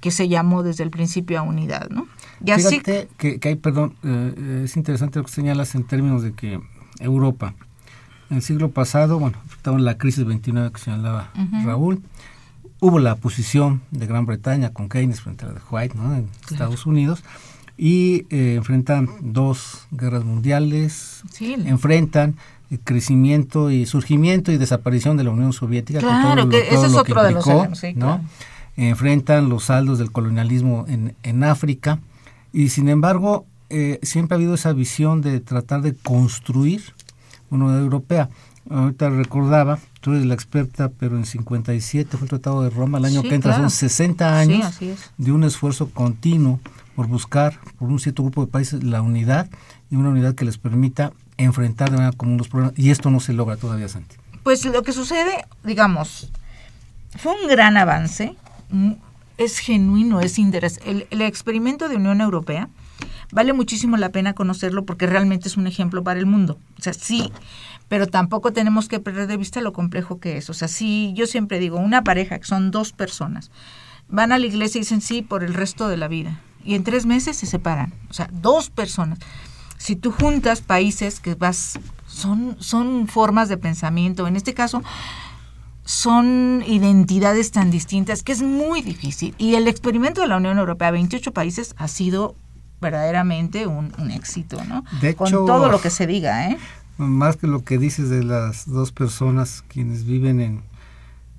[0.00, 2.06] que se llamó desde el principio a unidad, ¿no?
[2.44, 6.32] Y Fíjate que, que, hay, perdón, eh, es interesante lo que señalas en términos de
[6.32, 6.60] que
[7.00, 7.54] Europa.
[8.30, 11.30] En el siglo pasado, bueno, estaba en la crisis 29 que señalaba
[11.64, 12.02] Raúl,
[12.80, 16.14] hubo la posición de Gran Bretaña con Keynes frente a la de White ¿no?
[16.14, 17.22] en Estados Unidos
[17.78, 22.36] y eh, enfrentan dos guerras mundiales, enfrentan
[22.70, 26.00] el crecimiento y surgimiento y desaparición de la Unión Soviética.
[26.00, 27.46] Claro, que ese es otro de los
[27.94, 28.20] ¿no?
[28.76, 31.98] Enfrentan los saldos del colonialismo en, en África
[32.52, 36.82] y sin embargo eh, siempre ha habido esa visión de tratar de construir
[37.50, 38.28] una unidad europea.
[38.68, 43.04] Ahorita recordaba, tú eres la experta, pero en 57 fue el Tratado de Roma, el
[43.04, 44.78] año que entra son 60 años
[45.16, 46.60] de un esfuerzo continuo
[46.96, 49.48] por buscar por un cierto grupo de países la unidad
[49.90, 52.76] y una unidad que les permita enfrentar de manera común los problemas.
[52.76, 54.16] Y esto no se logra todavía, Santi.
[54.42, 56.30] Pues lo que sucede, digamos,
[57.18, 58.34] fue un gran avance,
[59.38, 60.80] es genuino, es interés.
[60.84, 62.68] El, el experimento de Unión Europea
[63.32, 66.58] vale muchísimo la pena conocerlo porque realmente es un ejemplo para el mundo.
[66.78, 67.32] O sea, sí,
[67.88, 70.50] pero tampoco tenemos que perder de vista lo complejo que es.
[70.50, 73.50] O sea, sí, yo siempre digo, una pareja que son dos personas,
[74.08, 76.40] van a la iglesia y dicen sí por el resto de la vida.
[76.64, 77.94] Y en tres meses se separan.
[78.10, 79.18] O sea, dos personas.
[79.78, 84.82] Si tú juntas países que vas, son, son formas de pensamiento, en este caso,
[85.86, 89.34] son identidades tan distintas que es muy difícil.
[89.38, 92.34] Y el experimento de la Unión Europea, 28 países, ha sido
[92.80, 94.84] verdaderamente un, éxito, ¿no?
[95.00, 96.58] De Con todo lo que se diga, ¿eh?
[96.98, 100.62] Más que lo que dices de las dos personas quienes viven en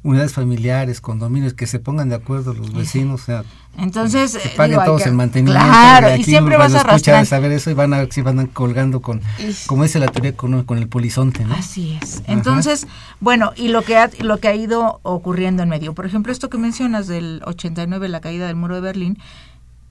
[0.04, 3.44] unidades familiares, condominios, que se pongan de acuerdo los vecinos, o sea,
[3.78, 5.64] entonces que paguen todos el mantenimiento.
[5.64, 7.26] Claro, y, siempre vas a arrastrar.
[7.26, 9.22] saber eso y van a ver si van colgando con,
[9.68, 11.54] como dice la teoría, con, con, el polizonte, ¿no?
[11.54, 12.24] Así es.
[12.26, 12.88] Entonces,
[13.20, 16.50] bueno, y lo que ha, lo que ha ido ocurriendo en medio, por ejemplo, esto
[16.50, 19.20] que mencionas del 89, la caída del muro de Berlín,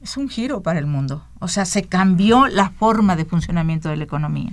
[0.02, 1.24] es un giro para el mundo.
[1.38, 4.52] O sea, se cambió la forma de funcionamiento de la economía.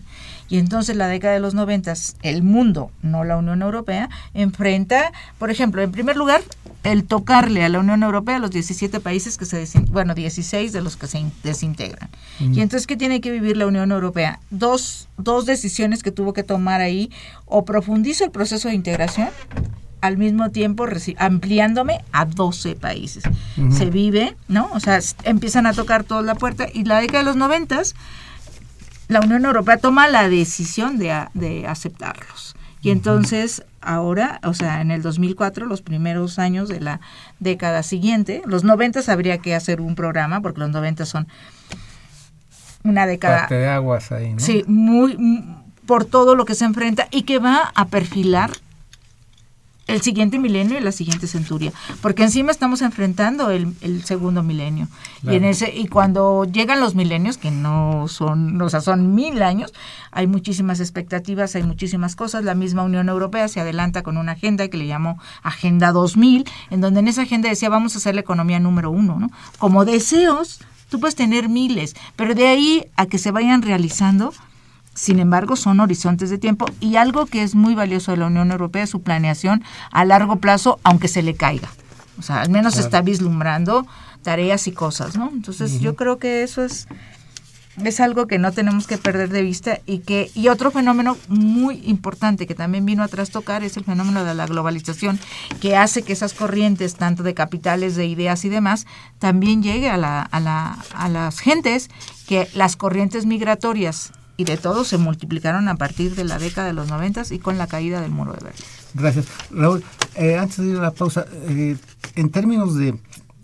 [0.50, 5.50] Y entonces la década de los noventas, el mundo, no la Unión Europea, enfrenta, por
[5.50, 6.42] ejemplo, en primer lugar,
[6.84, 10.82] el tocarle a la Unión Europea a los 17 países que se, bueno, 16 de
[10.82, 12.10] los que se desintegran.
[12.40, 14.40] Y entonces, ¿qué tiene que vivir la Unión Europea?
[14.50, 17.10] Dos, dos decisiones que tuvo que tomar ahí,
[17.46, 19.30] o profundizo el proceso de integración,
[20.02, 20.86] al mismo tiempo
[21.18, 23.24] ampliándome a 12 países.
[23.72, 24.70] Se vive, ¿no?
[24.74, 27.96] O sea, empiezan a tocar toda la puerta y la década de los noventas
[29.14, 32.56] la Unión Europea toma la decisión de, de aceptarlos.
[32.82, 37.00] Y entonces ahora, o sea, en el 2004, los primeros años de la
[37.40, 41.28] década siguiente, los 90 habría que hacer un programa, porque los 90 son
[42.84, 43.40] una década...
[43.42, 44.40] Parte de aguas ahí, ¿no?
[44.40, 45.46] Sí, muy,
[45.86, 48.52] por todo lo que se enfrenta y que va a perfilar
[49.88, 54.88] el siguiente milenio y la siguiente centuria, porque encima estamos enfrentando el, segundo milenio.
[55.24, 59.42] Y en ese y cuando llegan los milenios, que no son, o sea, son mil
[59.42, 59.74] años,
[60.12, 62.44] hay muchísimas expectativas, hay muchísimas cosas.
[62.44, 66.82] La misma Unión Europea se adelanta con una agenda que le llamó Agenda 2000, en
[66.82, 69.32] donde en esa agenda decía vamos a hacer la economía número uno, ¿no?
[69.58, 74.34] Como deseos, tú puedes tener miles, pero de ahí a que se vayan realizando,
[74.94, 78.52] sin embargo, son horizontes de tiempo y algo que es muy valioso de la Unión
[78.52, 81.70] Europea es su planeación a largo plazo, aunque se le caiga.
[82.20, 83.88] O sea, al menos está vislumbrando
[84.22, 85.32] tareas y cosas, ¿no?
[85.34, 86.88] Entonces, yo creo que eso es
[87.84, 91.82] es algo que no tenemos que perder de vista y que y otro fenómeno muy
[91.86, 95.20] importante que también vino a trastocar es el fenómeno de la globalización
[95.60, 98.86] que hace que esas corrientes tanto de capitales de ideas y demás
[99.18, 101.90] también llegue a la, a la a las gentes
[102.28, 106.74] que las corrientes migratorias y de todo se multiplicaron a partir de la década de
[106.74, 108.64] los noventas y con la caída del muro de Berlín.
[108.94, 109.28] Gracias.
[109.52, 109.84] Raúl,
[110.16, 111.78] eh, antes de ir a la pausa, eh,
[112.16, 112.98] en términos de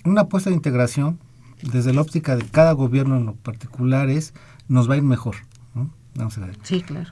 [0.05, 1.19] una apuesta de integración,
[1.61, 4.33] desde la óptica de cada gobierno en lo particular, es
[4.67, 5.35] nos va a ir mejor.
[6.15, 6.57] Vamos a ver.
[6.63, 7.11] Sí, claro.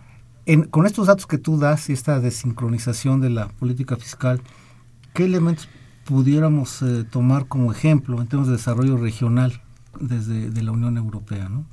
[0.69, 4.41] con estos datos que tú das y esta desincronización de la política fiscal,
[5.13, 5.69] ¿qué elementos
[6.06, 9.62] pudiéramos eh, tomar como ejemplo en términos de desarrollo regional
[9.99, 11.47] desde de la Unión Europea?
[11.47, 11.65] ¿no?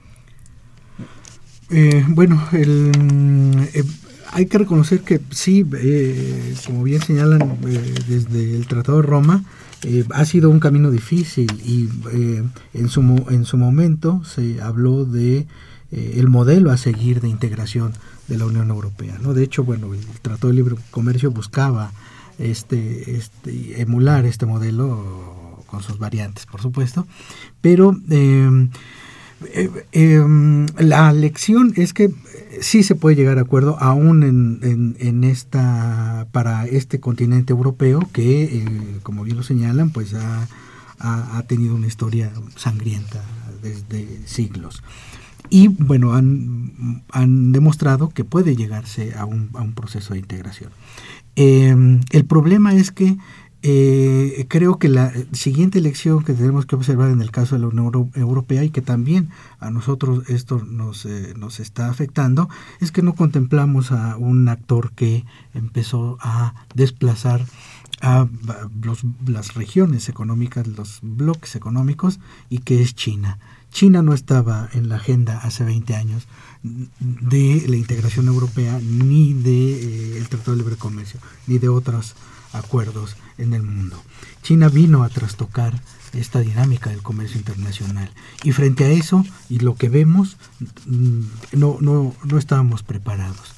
[1.71, 3.85] Eh, bueno, eh,
[4.33, 7.59] hay que reconocer que sí, eh, como bien señalan
[8.09, 9.45] desde el Tratado de Roma,
[10.15, 11.91] ha sido un camino difícil y
[12.73, 15.47] en, su, en su momento se habló de
[15.91, 17.93] el modelo a seguir de integración
[18.27, 19.19] de la Unión Europea.
[19.21, 19.35] ¿no?
[19.35, 21.93] De hecho, bueno, el Tratado de Libre Comercio buscaba
[22.39, 27.07] este, este, emular este modelo con sus variantes, por supuesto,
[27.61, 27.95] pero
[29.53, 32.11] eh, em, la lección es que
[32.61, 38.45] sí se puede llegar a acuerdo aún en, en, esta para este continente europeo que
[38.45, 40.47] eh, como bien lo señalan pues ha,
[40.99, 43.23] ha, tenido una historia sangrienta
[43.63, 44.83] desde siglos
[45.51, 50.71] y bueno, han, han demostrado que puede llegarse a un, a un proceso de integración.
[51.37, 53.17] Em, el problema es que
[53.67, 57.69] eh, creo que la siguiente elección que tenemos que observar en el caso de la
[57.69, 62.51] Unión Europea y que también a nosotros esto nos, eh, nos está afectando
[62.81, 67.47] es que no contemplamos a un actor que empezó a desplazar
[68.03, 68.29] a
[68.83, 73.39] los, las regiones económicas, los bloques económicos y que es China.
[73.73, 76.29] China no estaba en la agenda hace 20 años
[76.63, 82.15] de la integración europea ni de eh, Tratado de Libre Comercio ni de otros
[82.55, 84.03] acuerdos en el mundo.
[84.43, 85.81] China vino a trastocar
[86.13, 88.11] esta dinámica del comercio internacional
[88.43, 90.37] y frente a eso y lo que vemos
[90.87, 91.21] mm,
[91.53, 93.55] no, no, no estábamos preparados.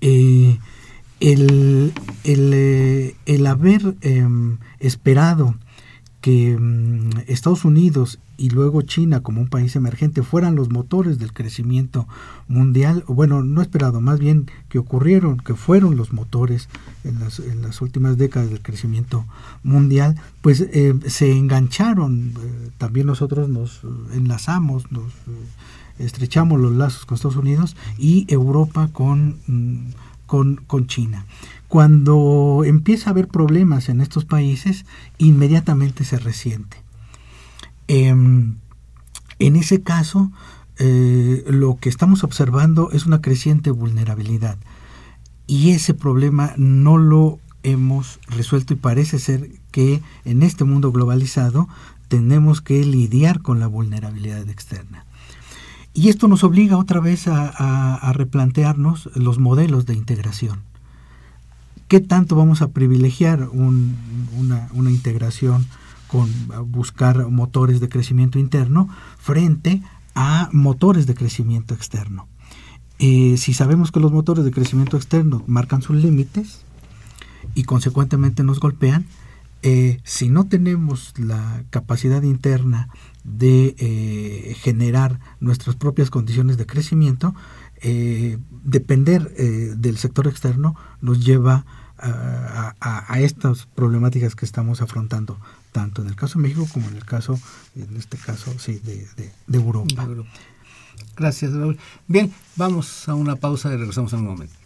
[0.00, 0.58] Eh,
[1.20, 1.92] el,
[2.24, 5.54] el, eh, el, haber em, esperado
[6.26, 11.32] que mm, Estados Unidos y luego China como un país emergente fueran los motores del
[11.32, 12.08] crecimiento
[12.48, 16.68] mundial, bueno, no esperado, más bien que ocurrieron, que fueron los motores
[17.04, 19.24] en las, en las últimas décadas del crecimiento
[19.62, 27.06] mundial, pues eh, se engancharon, eh, también nosotros nos enlazamos, nos eh, estrechamos los lazos
[27.06, 29.92] con Estados Unidos y Europa con, mm,
[30.26, 31.24] con, con China.
[31.76, 34.86] Cuando empieza a haber problemas en estos países,
[35.18, 36.78] inmediatamente se resiente.
[37.86, 38.54] Em,
[39.38, 40.32] en ese caso,
[40.78, 44.56] eh, lo que estamos observando es una creciente vulnerabilidad.
[45.46, 51.68] Y ese problema no lo hemos resuelto y parece ser que en este mundo globalizado
[52.08, 55.04] tenemos que lidiar con la vulnerabilidad externa.
[55.92, 60.65] Y esto nos obliga otra vez a replantearnos los modelos de integración.
[61.88, 65.66] ¿Qué tanto vamos a privilegiar una, integración
[66.08, 66.28] con
[66.66, 69.82] buscar motores de crecimiento interno frente
[70.16, 72.26] a motores de crecimiento externo?
[72.98, 76.64] Eh, si sabemos que los motores de crecimiento externo marcan sus límites
[77.54, 79.06] y consecuentemente nos golpean,
[79.62, 82.88] eh, si no tenemos la capacidad interna
[83.22, 87.34] de eh, generar nuestras propias condiciones de crecimiento,
[88.66, 91.64] depender eh, del sector externo nos lleva
[91.98, 95.38] a, estas problemáticas que estamos afrontando,
[95.72, 97.38] tanto en el caso de México como en el caso,
[97.74, 99.06] en este caso, sí, de,
[99.46, 100.06] de Europa.
[101.16, 101.78] Gracias, Raúl.
[102.06, 104.65] Bien, vamos a una pausa y regresamos en un momento.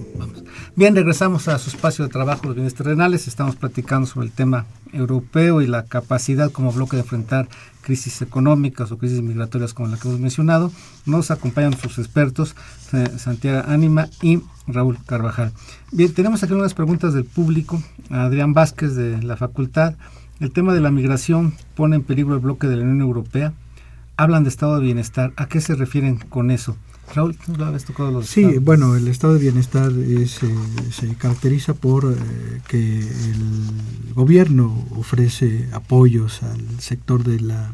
[0.73, 3.27] Bien, regresamos a su espacio de trabajo, los bienes terrenales.
[3.27, 7.49] Estamos platicando sobre el tema europeo y la capacidad como bloque de enfrentar
[7.81, 10.71] crisis económicas o crisis migratorias como la que hemos mencionado.
[11.05, 12.55] Nos acompañan sus expertos,
[12.93, 15.51] eh, Santiago Ánima y Raúl Carvajal.
[15.91, 17.83] Bien, tenemos aquí unas preguntas del público.
[18.09, 19.95] Adrián Vázquez de la facultad.
[20.39, 23.51] El tema de la migración pone en peligro el bloque de la Unión Europea.
[24.15, 25.33] Hablan de estado de bienestar.
[25.35, 26.77] ¿A qué se refieren con eso?
[27.13, 30.49] Raúl, tú lo habías tocado los Sí, bueno, el estado de bienestar es, eh,
[30.91, 37.73] se caracteriza por eh, que el gobierno ofrece apoyos al sector de la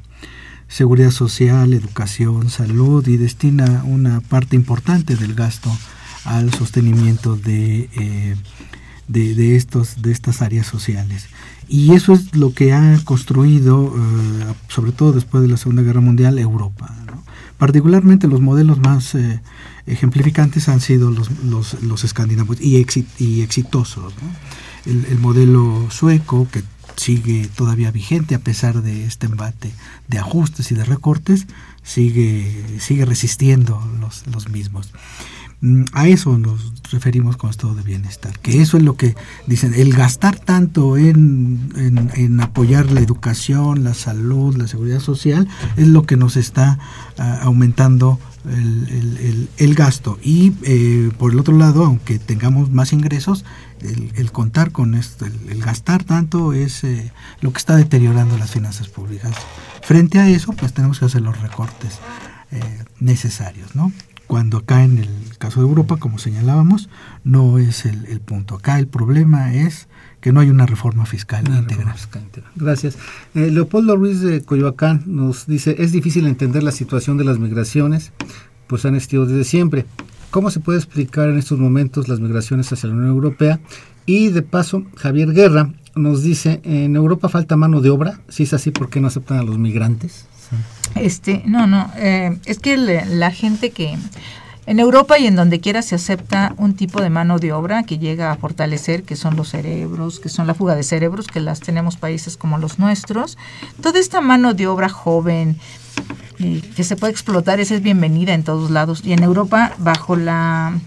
[0.67, 5.71] seguridad social, educación, salud y destina una parte importante del gasto
[6.25, 8.35] al sostenimiento de, eh,
[9.07, 11.27] de, estos, de estas áreas sociales.
[11.69, 13.93] Y eso es lo que ha construido,
[14.69, 16.93] sobre todo después de la Segunda Guerra Mundial, Europa.
[17.57, 19.41] Particularmente los modelos más eh,
[19.87, 21.29] ejemplificantes han sido los,
[21.81, 22.85] los, escandinavos y,
[23.17, 24.13] y exitosos.
[24.85, 26.63] El, modelo sueco, que
[26.95, 29.71] sigue todavía vigente a pesar de este embate
[30.07, 31.47] de ajustes y de recortes,
[31.83, 34.91] sigue, sigue resistiendo los, los mismos.
[35.59, 39.15] Mm, a eso nos referimos con estado de bienestar, que eso es lo que
[39.47, 45.87] dicen, el gastar tanto en, en, apoyar la educación, la salud, la seguridad social, es
[45.87, 46.77] lo que nos está
[47.17, 50.19] ah, aumentando el, el, gasto.
[50.21, 53.43] Y eh, por el otro lado, aunque tengamos más ingresos,
[53.81, 58.89] el, contar con esto, el, gastar tanto es eh, lo que está deteriorando las finanzas
[58.89, 59.35] públicas.
[59.81, 61.99] Frente a eso, pues tenemos que hacer los recortes
[62.51, 63.91] eh, necesarios, ¿no?
[64.27, 65.09] Cuando acá en el
[65.39, 66.89] caso de Europa, como señalábamos,
[67.23, 68.55] no es el, punto.
[68.55, 69.87] Acá el problema es
[70.21, 71.95] que no hay una reforma fiscal integral.
[72.55, 72.97] Gracias.
[73.33, 78.11] Eh, Leopoldo Ruiz de Coyoacán nos dice, es difícil entender la situación de las migraciones,
[78.67, 79.85] pues han existido desde siempre.
[80.29, 83.61] ¿Cómo se puede explicar en estos momentos las migraciones hacia la Unión Europea?
[84.05, 88.53] Y de paso, Javier Guerra nos dice, en Europa falta mano de obra, si es
[88.53, 90.27] así, ¿por qué no aceptan a los migrantes?
[90.95, 93.97] Este, no, no, eh, es que la gente que
[94.67, 97.99] en Europa y en donde quiera se acepta un tipo de mano de obra que
[97.99, 101.61] llega a fortalecer, que son los cerebros, que son la fuga de cerebros, que las
[101.61, 103.37] tenemos países como los nuestros.
[103.81, 105.57] Toda esta mano de obra joven
[106.75, 109.01] que se puede explotar, esa es bienvenida en todos lados.
[109.05, 110.77] Y en Europa, bajo la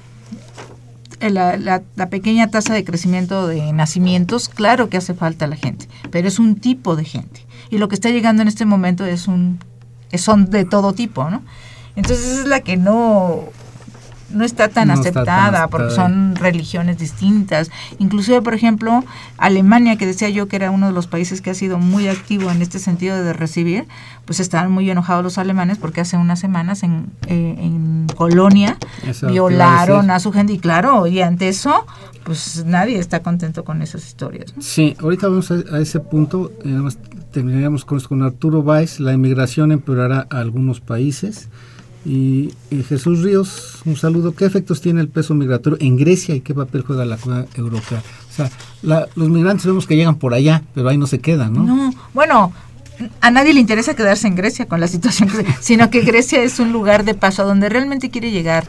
[1.21, 6.29] la, la, pequeña tasa de crecimiento de nacimientos, claro que hace falta la gente, pero
[6.29, 7.45] es un tipo de gente.
[7.71, 9.59] Y lo que está llegando en este momento es un
[10.18, 11.43] son de todo tipo, ¿no?
[11.97, 13.45] Entonces es la que no
[14.33, 17.70] no está tan, aceptada, porque son religiones distintas.
[17.99, 19.05] Inclusive, por ejemplo,
[19.39, 22.51] Alemania, que decía yo que era uno de los países que ha sido muy activo
[22.51, 23.87] en este sentido de recibir,
[24.24, 28.76] pues estaban muy enojados los alemanes porque hace unas semanas en, eh, en Colonia
[29.28, 30.53] violaron a, su gente.
[30.53, 31.87] Y claro, y ante eso,
[32.24, 34.55] pues nadie está contento con esas historias.
[34.61, 36.53] Sí, ahorita vamos a, ese punto.
[36.64, 36.78] Eh,
[37.33, 41.49] terminaríamos con, con Arturo Valls, la inmigración empeorará a algunos países.
[42.05, 42.55] Y,
[42.89, 44.35] Jesús Ríos, un saludo.
[44.35, 48.03] ¿Qué efectos tiene el peso migratorio en Grecia y qué papel juega la Comunidad Europea?
[48.31, 48.51] O sea,
[49.15, 51.65] los migrantes vemos que llegan por allá, pero ahí no se quedan, ¿no?
[51.65, 52.53] No, bueno,
[53.21, 55.29] a nadie le interesa quedarse en Grecia con la situación,
[55.61, 58.65] sino que Grecia es un lugar de paso a donde realmente quiere llegar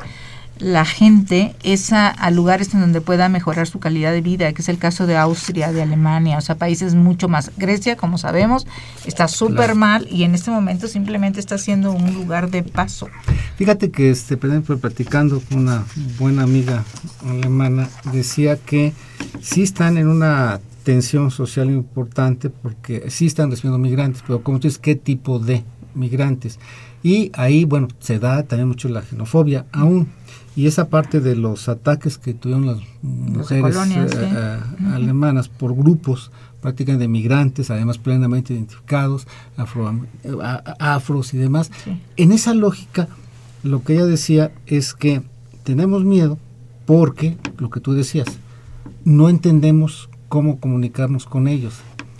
[0.61, 4.69] la gente es a, lugares en donde pueda mejorar su calidad de vida, que es
[4.69, 7.51] el caso de Austria, de Alemania, o sea, países mucho más.
[7.57, 8.67] Grecia, como sabemos,
[9.05, 13.07] está súper mal y en este momento simplemente está siendo un lugar de paso.
[13.55, 15.83] Fíjate que, este, por ejemplo, platicando con una
[16.19, 16.83] buena amiga
[17.27, 18.93] alemana, decía que
[19.41, 24.67] sí están en una tensión social importante porque sí están recibiendo migrantes, pero como tú
[24.67, 25.63] dices, ¿qué tipo de
[25.95, 26.59] migrantes?
[27.03, 30.07] Y ahí, bueno, se da también mucho la xenofobia, aún
[30.55, 34.59] y esa parte de los ataques que tuvieron las mujeres eh, eh,
[34.93, 36.31] alemanas por grupos
[36.61, 39.27] prácticamente de migrantes, además plenamente identificados,
[39.57, 39.99] afro,
[40.79, 41.71] afros y demás,
[42.17, 43.07] en esa lógica
[43.63, 45.21] lo que ella decía es que
[45.63, 46.37] tenemos miedo
[46.85, 48.27] porque, lo que tú decías,
[49.05, 51.75] no entendemos cómo comunicarnos con ellos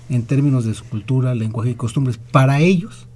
[0.09, 2.17] en términos de su cultura, lenguaje y costumbres.
[2.17, 3.07] Para ellos,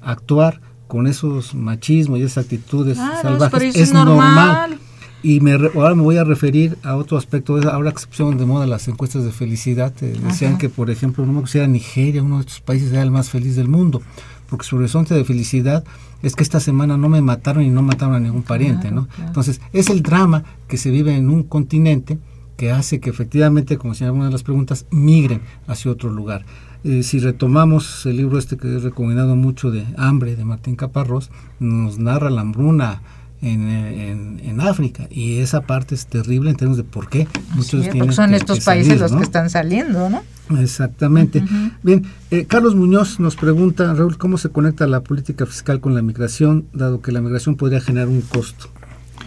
[0.00, 0.60] actuar
[0.92, 4.78] con esos machismos y esas actitudes salvajes es normal.
[5.22, 7.58] Y me, ahora me voy a referir a otro aspecto.
[7.70, 11.32] Ahora que se pusieron de moda las encuestas de felicidad, decían que, por ejemplo, no
[11.32, 14.02] me considera Nigeria, uno de estos países, era el más feliz del mundo.
[14.50, 15.82] porque su horizonte de felicidad
[16.22, 19.08] es que esta semana no me mataron y no mataron a ningún pariente, ¿no?
[19.26, 22.18] Entonces, es el drama que se vive en un continente
[22.58, 26.44] que hace que efectivamente, como decía una de las preguntas, migren hacia otro lugar.
[26.84, 31.30] Eh, si retomamos el libro este que he recomendado mucho de Hambre de Martín Caparrós,
[31.60, 33.02] nos narra la hambruna
[33.42, 38.12] en, en, África y esa parte es terrible en términos de por qué muchos porque
[38.12, 40.22] son estos países los que están saliendo, ¿no?
[40.60, 41.42] Exactamente.
[41.82, 46.02] Bien, eh, Carlos Muñoz nos pregunta, Raúl, ¿cómo se conecta la política fiscal con la
[46.02, 48.68] migración, dado que la migración podría generar un costo?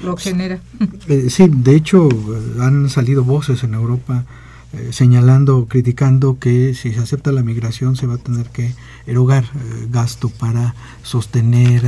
[0.03, 0.60] Lo genera.
[1.08, 2.08] Eh, sí, de hecho
[2.60, 4.26] han salido voces en Europa
[4.76, 8.73] eh, señalando, criticando que si se acepta la migración se va a tener que
[9.07, 9.45] erogar
[9.89, 11.84] gasto para sostener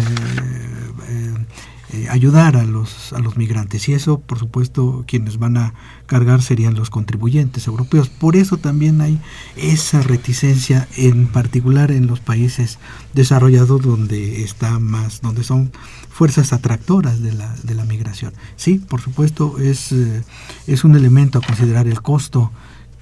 [1.94, 5.74] eh, ayudar a los, a los migrantes y eso por supuesto quienes van a
[6.06, 8.10] cargar serían los contribuyentes europeos.
[8.10, 9.22] Por eso también hay
[9.56, 12.78] esa reticencia en particular en los países
[13.14, 15.72] desarrollados donde está más, donde son
[16.10, 18.34] fuerzas atractoras de la, de la migración.
[18.58, 20.24] Sí, por supuesto es, eh,
[20.68, 22.52] es un elemento a considerar el costo,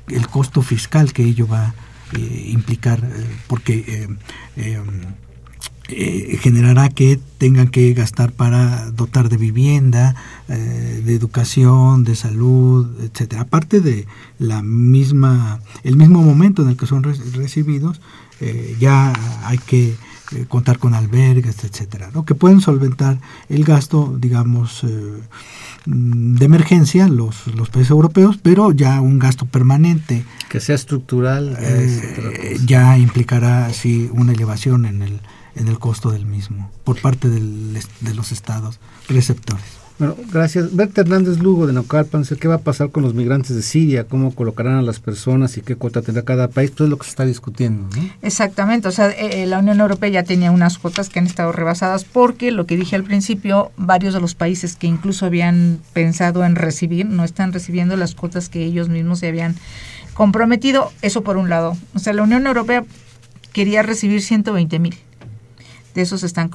[0.08, 1.74] el costo fiscal que ello va a
[2.14, 3.02] eh, implicar,
[3.48, 4.08] porque
[5.88, 10.16] eh, generará que tengan que gastar para dotar de vivienda,
[10.48, 13.44] eh, de educación, de salud, etcétera.
[13.44, 14.08] Aparte de
[14.40, 18.02] la misma, el mismo momento en el que son recibidos,
[18.42, 19.96] eh, ya hay que
[20.48, 22.26] contar con albergues, etcétera, ¿no?
[22.26, 23.20] que pueden solventar
[23.50, 24.84] el gasto, digamos,
[25.86, 31.58] de emergencia los, los países europeos, pero ya un gasto permanente que sea estructural
[32.66, 35.22] ya implicará sí una elevación en el
[35.56, 39.85] en el costo del mismo por parte del, de los estados receptores.
[39.98, 40.76] Bueno, gracias.
[40.76, 44.04] Berta Hernández Lugo de Naucalpan, ¿qué va a pasar con los migrantes de Siria?
[44.04, 46.74] ¿Cómo colocarán a las personas y qué cuota tendrá cada país?
[46.74, 47.88] Todo es lo que se está discutiendo.
[48.22, 51.54] Exactamente, o sea, eh, eh, la Unión Europea ya tenía unas cuotas que han estado
[51.54, 56.44] rebasadas porque, lo que dije al principio, varios de los países que incluso habían pensado
[56.44, 59.56] en recibir no están recibiendo las cuotas que ellos mismos se habían
[60.14, 60.92] comprometido.
[61.04, 61.78] Eso por un lado.
[61.94, 62.84] O sea, la Unión Europea
[63.54, 64.98] quería recibir 120 mil
[65.96, 66.52] de esos están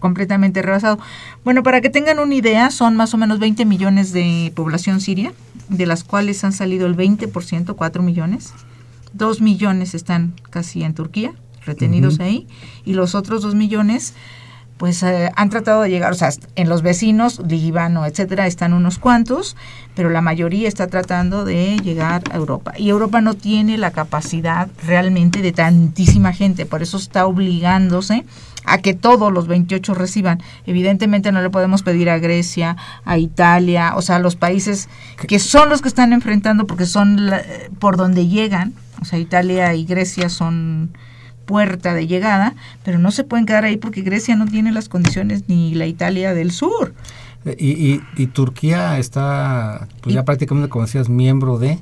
[0.00, 0.98] completamente rebasados.
[1.44, 5.32] Bueno, para que tengan una idea, son más o menos 20 millones de población siria,
[5.68, 8.52] de las cuales han salido el 20%, 4 millones.
[9.12, 12.48] 2 millones están casi en Turquía, retenidos ahí,
[12.84, 14.14] y los otros 2 millones
[14.82, 18.98] pues eh, han tratado de llegar, o sea, en los vecinos, Líbano, etcétera, están unos
[18.98, 19.56] cuantos,
[19.94, 22.72] pero la mayoría está tratando de llegar a Europa.
[22.76, 28.24] Y Europa no tiene la capacidad realmente de tantísima gente, por eso está obligándose
[28.64, 30.42] a que todos los 28 reciban.
[30.66, 34.88] Evidentemente no le podemos pedir a Grecia, a Italia, o sea, a los países
[35.28, 37.30] que son los que están enfrentando porque son
[37.78, 40.90] por donde llegan, o sea, Italia y Grecia son
[41.44, 42.54] puerta de llegada,
[42.84, 46.34] pero no se pueden quedar ahí porque Grecia no tiene las condiciones ni la Italia
[46.34, 46.94] del sur.
[47.44, 51.80] Y, y, Turquía está, pues ya prácticamente, como decías, miembro de,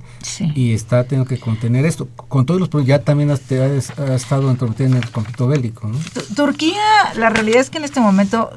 [0.54, 2.08] y está teniendo que contener esto.
[2.16, 5.88] Con todos los problemas, ya también ha, estado entrometido en el conflicto bélico.
[5.88, 5.98] ¿no?
[6.34, 6.80] Turquía,
[7.14, 8.50] la realidad es que en este momento,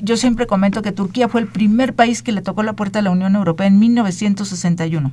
[0.00, 3.02] yo siempre comento que Turquía fue el primer país que le tocó la puerta a
[3.02, 5.12] la Unión Europea en 1961.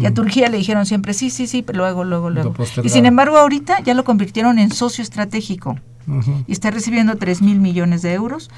[0.00, 0.14] Y a mm.
[0.14, 2.54] Turquía le dijeron siempre sí, sí, sí, pero luego, luego, luego.
[2.82, 5.78] Y sin embargo, ahorita ya lo convirtieron en socio estratégico.
[6.48, 8.50] Y está recibiendo 3 mil millones de euros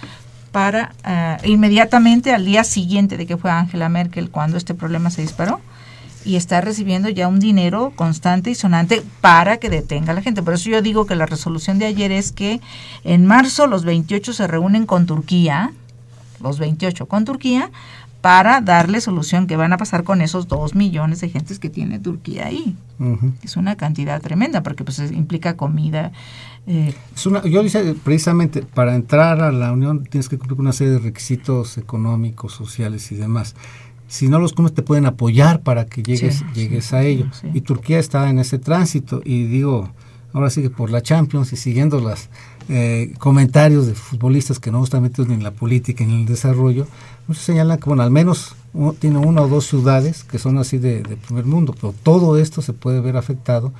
[0.54, 5.20] para eh, inmediatamente al día siguiente de que fue Angela Merkel cuando este problema se
[5.20, 5.60] disparó
[6.24, 10.44] y está recibiendo ya un dinero constante y sonante para que detenga a la gente.
[10.44, 12.60] Por eso yo digo que la resolución de ayer es que
[13.02, 15.72] en marzo los 28 se reúnen con Turquía,
[16.40, 17.72] los 28 con Turquía,
[18.24, 21.98] para darle solución que van a pasar con esos dos millones de gentes que tiene
[21.98, 22.74] Turquía ahí.
[23.42, 26.10] Es una cantidad tremenda porque pues implica comida,
[26.66, 26.94] eh,
[27.44, 31.76] yo dice precisamente, para entrar a la Unión tienes que cumplir una serie de requisitos
[31.76, 33.56] económicos, sociales y demás.
[34.08, 37.26] Si no los cumples te pueden apoyar para que llegues, llegues a ello.
[37.52, 39.90] Y Turquía está en ese tránsito y digo,
[40.32, 42.30] ahora sigue por la Champions y siguiendo los
[42.68, 46.26] eh, comentarios de futbolistas que no están metidos ni en la política ni en el
[46.26, 46.86] desarrollo,
[47.26, 48.54] muchos señalan que bueno, al menos
[48.98, 52.62] tiene una o dos ciudades que son así de, de primer mundo, pero todo esto
[52.62, 53.72] se puede ver afectado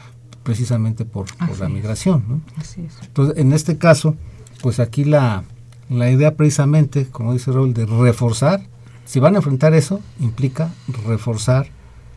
[0.44, 1.26] precisamente por,
[1.58, 2.42] la migración.
[3.02, 4.14] Entonces, en este caso,
[4.62, 5.42] pues aquí la,
[5.88, 8.62] la idea precisamente, como dice Raúl, de reforzar,
[9.04, 10.72] si van a enfrentar eso, implica
[11.06, 11.68] reforzar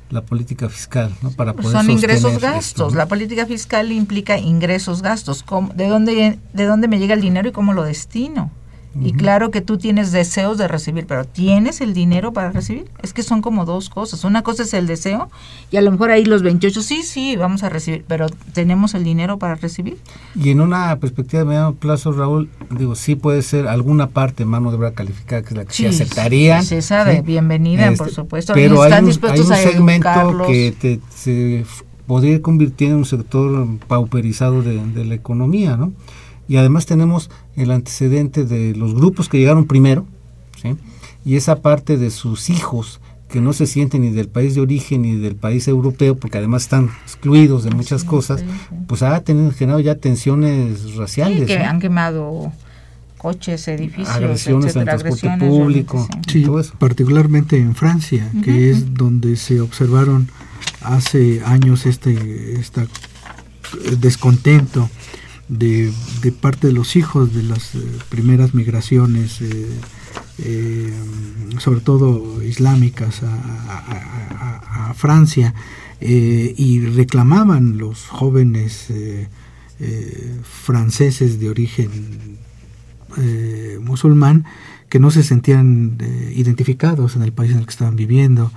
[0.09, 1.31] la política fiscal, ¿no?
[1.31, 2.93] Para poder Son ingresos gastos.
[2.93, 5.43] La política fiscal implica ingresos gastos.
[5.75, 8.51] ¿De dónde, ¿De dónde me llega el dinero y cómo lo destino?
[9.01, 12.85] Y claro que tú tienes deseos de recibir, pero ¿tienes el dinero para recibir?
[13.03, 14.23] Es que son como dos cosas.
[14.23, 15.29] Una cosa es el deseo
[15.71, 19.03] y a lo mejor ahí los 28, sí, sí, vamos a recibir, pero ¿tenemos el
[19.03, 19.97] dinero para recibir?
[20.35, 24.71] Y en una perspectiva de mediano plazo, Raúl, digo, sí puede ser alguna parte mano
[24.71, 26.61] de obra calificada que es la que sí, aceptarían.
[26.63, 28.53] Sí, se sabe, bienvenida, por Este, supuesto.
[28.53, 30.47] Pero están hay un, dispuestos hay un a segmento educarlos.
[30.47, 31.65] que te, se
[32.07, 35.93] podría ir convirtiendo en un sector pauperizado de, de la economía, ¿no?
[36.47, 40.05] Y además tenemos el antecedente de los grupos que llegaron primero,
[40.61, 40.75] ¿sí?
[41.25, 45.01] Y esa parte de sus hijos que no se sienten ni del país de origen
[45.01, 48.45] ni del país europeo, porque además están excluidos de muchas cosas,
[48.87, 51.45] pues ha tenido, generado ya tensiones Sí, raciales.
[51.47, 51.65] que ¿no?
[51.65, 52.53] han quemado
[53.17, 56.07] coches, edificios, agresiones etcétera, al transporte agresiones, público.
[56.27, 56.39] sí.
[56.39, 56.73] Sí, todo eso.
[56.79, 60.29] particularmente en Francia, que es donde se observaron
[60.81, 62.87] hace años este esta eh,
[63.99, 64.89] descontento
[65.49, 65.91] de,
[66.21, 67.79] de parte de los hijos de las eh,
[68.09, 69.67] primeras migraciones, eh,
[70.39, 70.93] eh,
[71.59, 75.53] sobre todo islámicas, a, a- Francia,
[75.99, 78.87] y reclamaban los jóvenes
[80.63, 82.37] franceses de origen
[83.81, 84.45] musulmán
[84.89, 85.97] que no se sentían
[86.35, 88.51] identificados en el país en el que estaban viviendo,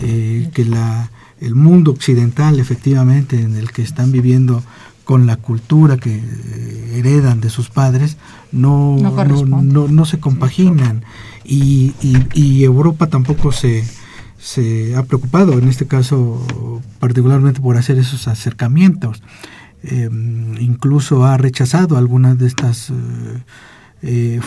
[0.00, 4.62] que la, el mundo occidental efectivamente en el que están viviendo
[5.04, 8.16] con la cultura que eh, heredan de sus padres
[8.52, 9.72] no, No no, corresponde.
[9.72, 11.04] no- no se compaginan
[11.44, 13.84] y, y- y Europa tampoco se,
[14.38, 16.40] se ha preocupado en este caso
[17.00, 19.22] particularmente por hacer esos acercamientos
[19.86, 20.08] Eh,
[20.60, 22.94] incluso ha rechazado algunas de estas eh,
[24.00, 24.40] eh,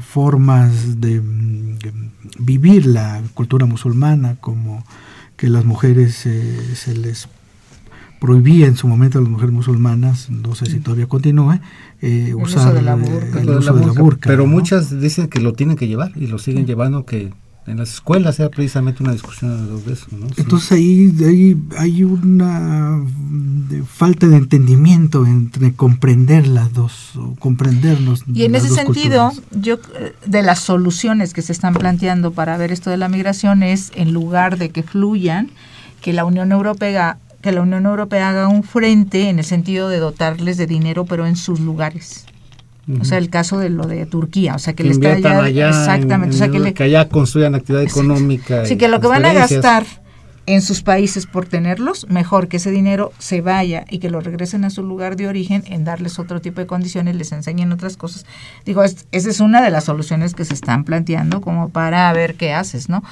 [0.00, 1.78] formas de mm,
[2.38, 4.82] vivir la cultura musulmana, como
[5.36, 7.28] que las mujeres eh, se les
[8.20, 11.58] prohibía en su momento a las mujeres musulmanas, no sé si todavía continúe,
[12.02, 13.40] eh, uso usar de la burka.
[13.40, 14.02] el de uso de la burka.
[14.02, 14.28] burka.
[14.28, 14.48] Pero ¿no?
[14.48, 17.32] muchas dicen que lo tienen que llevar y lo siguen llevando, que
[17.66, 20.06] en las escuelas era precisamente una discusión de eso.
[20.12, 20.28] ¿no?
[20.28, 20.34] Sí.
[20.38, 23.02] Entonces ahí, ahí hay una
[23.68, 28.24] de falta de entendimiento entre comprender las dos, o comprendernos.
[28.32, 29.62] Y en las ese dos sentido, culturas.
[29.62, 33.62] yo eh, de las soluciones que se están planteando para ver esto de la migración
[33.62, 35.50] es en lugar de que fluyan,
[36.02, 39.98] que la Unión Europea que la Unión Europea haga un frente en el sentido de
[39.98, 42.26] dotarles de dinero, pero en sus lugares.
[43.00, 45.44] O sea, el caso de lo de Turquía, o sea, que, que le está allá,
[45.44, 48.66] allá, en- exactamente, o sea, que, le, que allá construyan actividad económica.
[48.66, 49.86] sí, que lo que van a gastar
[50.46, 54.64] en sus países por tenerlos, mejor que ese dinero se vaya y que lo regresen
[54.64, 58.26] a su lugar de origen en darles otro tipo de condiciones, les enseñen otras cosas.
[58.66, 62.34] Digo, es- esa es una de las soluciones que se están planteando como para ver
[62.34, 63.04] qué haces, ¿no?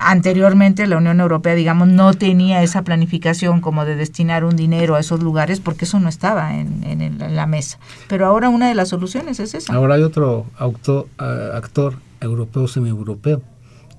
[0.00, 5.00] Anteriormente la Unión Europea, digamos, no tenía esa planificación como de destinar un dinero a
[5.00, 7.78] esos lugares porque eso no estaba en, en el- en la mesa.
[8.08, 9.72] Pero ahora una de las soluciones es esa.
[9.74, 13.42] Ahora hay otro autor, ah, actor europeo, semi-europeo,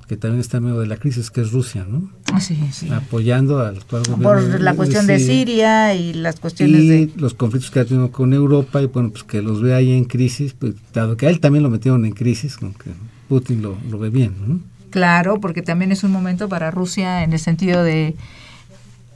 [0.08, 2.10] que también está en medio de la crisis, que es Rusia, ¿no?
[2.40, 2.90] Sí, sí.
[2.92, 7.12] Apoyando al actual Por gobierno la cuestión de Siria y las cuestiones y de...
[7.18, 10.06] los conflictos que ha tenido con Europa y bueno, pues que los ve ahí en
[10.06, 12.90] crisis, pues, dado que a él también lo metieron en crisis, aunque
[13.28, 14.60] Putin lo, lo ve bien, ¿no?
[14.90, 18.16] Claro, porque también es un momento para Rusia en el sentido de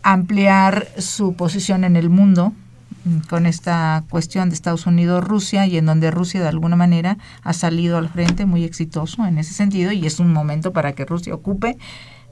[0.04, 2.54] ampliar su posición en el mundo
[3.06, 7.54] mm, con esta cuestión de Estados Unidos-Rusia y en donde Rusia de alguna manera ha
[7.54, 11.34] salido al frente muy exitoso en ese sentido y es un momento para que Rusia
[11.34, 11.78] ocupe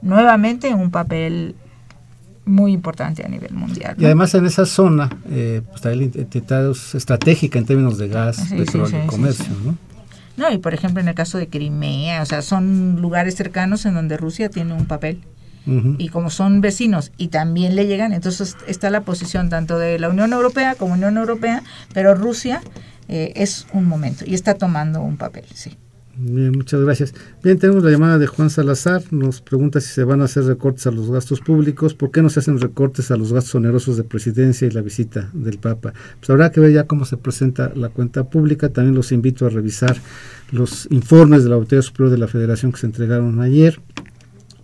[0.02, 1.54] nuevamente un papel
[2.44, 3.94] muy importante a nivel mundial.
[3.98, 5.86] Y además en esa zona, eh, pues
[6.34, 9.54] está estratégica en términos de gas, Sí, petróleo sí, y comercio.
[9.64, 9.76] ¿no?
[10.36, 13.94] No, y por ejemplo en el caso de Crimea, o sea, son lugares cercanos en
[13.94, 15.22] donde Rusia tiene un papel.
[15.64, 20.08] Y como son vecinos y también le llegan, entonces está la posición tanto de la
[20.08, 21.62] Unión Europea como Unión Europea,
[21.94, 22.60] pero Rusia
[23.06, 25.78] eh, es un momento y está tomando un papel, sí.
[26.14, 27.14] Bien, muchas gracias.
[27.42, 29.02] Bien, tenemos la llamada de Juan Salazar.
[29.12, 31.94] Nos pregunta si se van a hacer recortes a los gastos públicos.
[31.94, 35.30] ¿Por qué no se hacen recortes a los gastos onerosos de presidencia y la visita
[35.32, 35.94] del Papa?
[36.20, 38.68] Pues habrá que ver ya cómo se presenta la cuenta pública.
[38.68, 39.96] También los invito a revisar
[40.50, 43.80] los informes de la Auditoría Superior de la Federación que se entregaron ayer.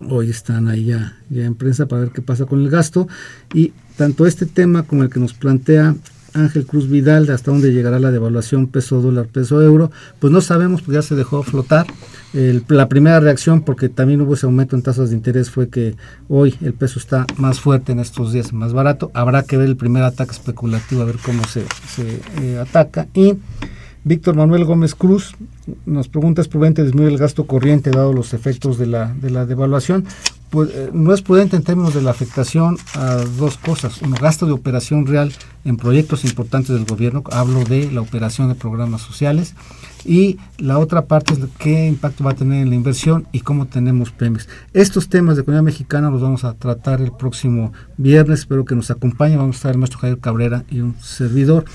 [0.07, 3.07] Hoy están ahí ya, ya en prensa para ver qué pasa con el gasto.
[3.55, 5.95] Y tanto este tema como el que nos plantea
[6.33, 10.81] Ángel Cruz Vidal, hasta dónde llegará la devaluación peso dólar, peso euro, pues no sabemos,
[10.81, 11.87] porque ya se dejó flotar.
[12.33, 15.95] La primera reacción, porque también hubo ese aumento en tasas de interés, fue que
[16.27, 19.09] hoy el peso está más fuerte en estos días, más barato.
[19.13, 23.07] Habrá que ver el primer ataque especulativo, a ver cómo se, se, eh, ataca.
[23.13, 23.33] Y
[24.03, 25.35] Víctor Manuel Gómez Cruz
[25.85, 29.45] nos pregunta, ¿es prudente disminuir el gasto corriente dado los efectos de la, de la
[29.45, 30.05] devaluación?
[30.49, 34.01] Pues, no es prudente en términos de la afectación a dos cosas.
[34.01, 35.31] Un gasto de operación real
[35.65, 39.55] en proyectos importantes del gobierno, hablo de la operación de programas sociales,
[40.05, 43.67] y la otra parte es qué impacto va a tener en la inversión y cómo
[43.67, 44.47] tenemos premios.
[44.73, 48.91] Estos temas de economía mexicana los vamos a tratar el próximo viernes, espero que nos
[48.91, 51.65] acompañe, vamos a estar el maestro Javier Cabrera y un servidor.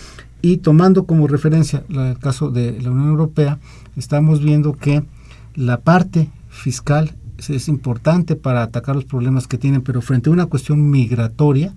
[0.40, 3.58] Y tomando como referencia el caso de la Unión Europea,
[3.96, 5.02] estamos viendo que
[5.54, 10.46] la parte fiscal es importante para atacar los problemas que tienen, pero frente a una
[10.46, 11.74] cuestión migratoria,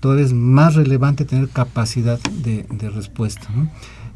[0.00, 3.48] todavía es más relevante tener capacidad de, respuesta.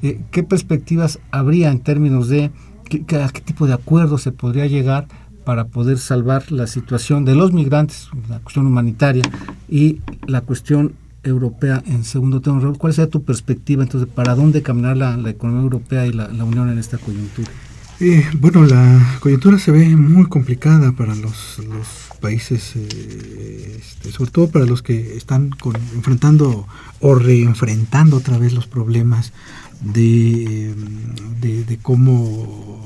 [0.03, 2.51] Eh, ¿Qué perspectivas habría en términos de
[2.89, 5.07] qué, a qué tipo de acuerdo se podría llegar
[5.45, 9.25] para poder salvar la situación de los migrantes, la cuestión humanitaria
[9.69, 12.75] y la cuestión europea en segundo término?
[12.75, 16.79] ¿Cuál sería tu perspectiva entonces para dónde caminar la, economía europea y la Unión en
[16.79, 17.51] esta coyuntura?
[18.01, 21.59] Eh, bueno, la coyuntura se ve muy complicada para los,
[22.21, 25.51] países, eh, este, sobre todo para los que están
[25.95, 26.67] enfrentando
[27.01, 29.33] o reenfrentando otra vez los problemas
[29.81, 30.73] de,
[31.41, 32.81] de, cómo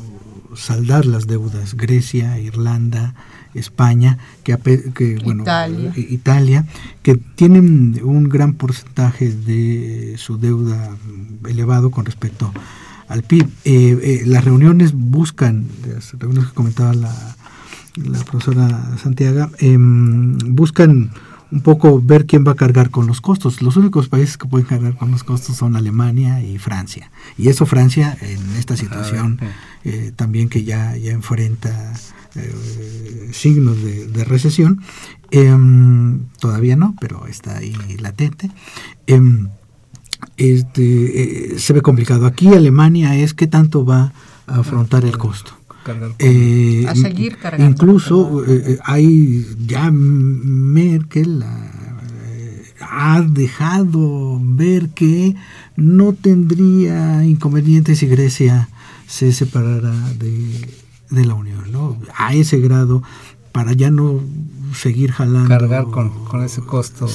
[0.55, 1.75] saldar las deudas.
[1.75, 3.15] Grecia, Irlanda,
[3.55, 4.57] España, que,
[4.95, 5.93] que bueno, Italia.
[5.97, 6.67] Italia,
[7.03, 10.97] que tienen un gran porcentaje de su deuda
[11.47, 13.47] elevado con respecto a al PIB.
[13.65, 17.37] Eh, eh, las reuniones buscan, las reuniones que comentaba la,
[17.97, 21.11] la profesora Santiago, em, buscan
[21.53, 23.63] un poco ver quién va a cargar con los costos.
[23.63, 27.11] Los únicos países que pueden cargar con los costos son Alemania y Francia.
[27.39, 29.39] Y eso Francia en esta situación
[29.85, 31.95] eh, también que ya, ya enfrenta
[33.33, 34.83] signos de, recesión.
[35.31, 38.51] Em, todavía no, pero está ahí latente.
[40.37, 42.27] Este, eh, se ve complicado.
[42.27, 44.13] Aquí Alemania es qué tanto va
[44.47, 45.53] a afrontar el costo.
[46.19, 47.71] Eh, a seguir cargando.
[47.71, 51.45] Incluso eh, hay ya Merkel
[52.81, 55.37] ha dejado ver que
[55.77, 58.69] no tendría inconvenientes si Grecia
[59.07, 60.69] se separara de,
[61.11, 61.97] de la Unión, ¿no?
[62.17, 63.03] A ese grado,
[63.53, 64.21] para ya no
[64.75, 65.49] seguir jalando.
[65.49, 67.09] Cargar con, con ese costo.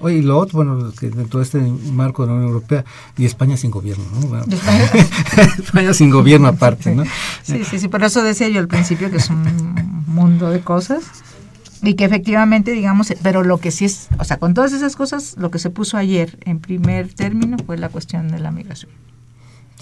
[0.00, 2.84] Oye, y lo otro, bueno, que dentro de este marco de la Unión Europea,
[3.16, 4.38] y España sin gobierno, ¿no?
[5.62, 7.04] España, sin gobierno aparte, ¿no?
[7.42, 11.04] Sí, sí, sí, por eso decía yo al principio que es un mundo de cosas
[11.82, 15.34] y que efectivamente, digamos, pero lo que sí es, o sea, con todas esas cosas,
[15.36, 18.90] lo que se puso ayer en primer término fue la cuestión de la migración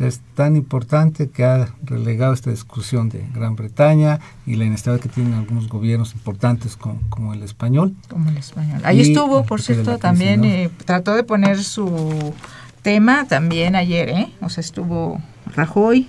[0.00, 5.08] es tan importante que ha relegado esta discusión de Gran Bretaña y la inestabilidad que
[5.08, 7.94] tienen algunos gobiernos importantes como, el español.
[8.08, 8.80] Como el español.
[8.84, 12.34] Ahí estuvo, por cierto, también eh, trató de poner su
[12.82, 14.32] tema también ayer, ¿eh?
[14.40, 15.20] O sea, estuvo
[15.54, 16.08] Rajoy,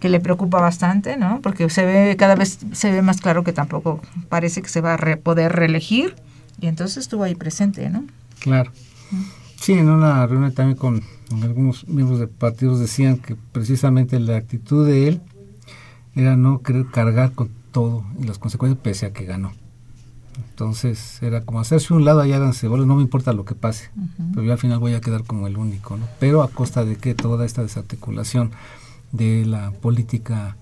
[0.00, 1.40] que le preocupa bastante, ¿no?
[1.42, 4.94] Porque se ve, cada vez se ve más claro que tampoco parece que se va
[4.94, 6.14] a poder reelegir
[6.60, 8.04] y entonces estuvo ahí presente, ¿no?
[8.38, 8.70] Claro.
[9.10, 9.16] Sí,
[9.72, 11.02] en una reunión también con
[11.42, 15.20] algunos miembros de partidos decían que precisamente la actitud de él
[16.14, 19.52] era no querer cargar con todo y las consecuencias pese a que ganó.
[20.50, 23.90] Entonces era como hacerse un lado y háganse bueno, no me importa lo que pase,
[24.32, 26.06] pero yo al final voy a quedar como el único, ¿no?
[26.20, 28.50] Pero a costa de que toda esta desarticulación
[29.12, 30.56] de la política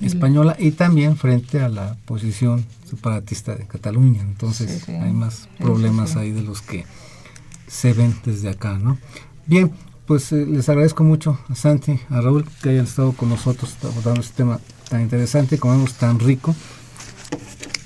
[0.00, 4.22] española y también frente a la posición separatista de Cataluña.
[4.22, 6.84] Entonces hay más problemas ahí de los que
[7.66, 8.98] se ven desde acá, ¿no?
[9.46, 9.72] Bien,
[10.06, 14.20] pues eh, les agradezco mucho a Santi, a Raúl, que hayan estado con nosotros abordando
[14.20, 16.54] este tema tan interesante, como vemos, tan rico.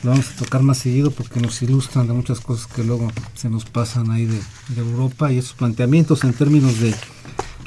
[0.02, 3.50] Lo vamos a tocar más seguido porque nos ilustran de muchas cosas que luego se
[3.50, 4.40] nos pasan ahí de,
[4.76, 6.94] Europa y esos planteamientos en términos de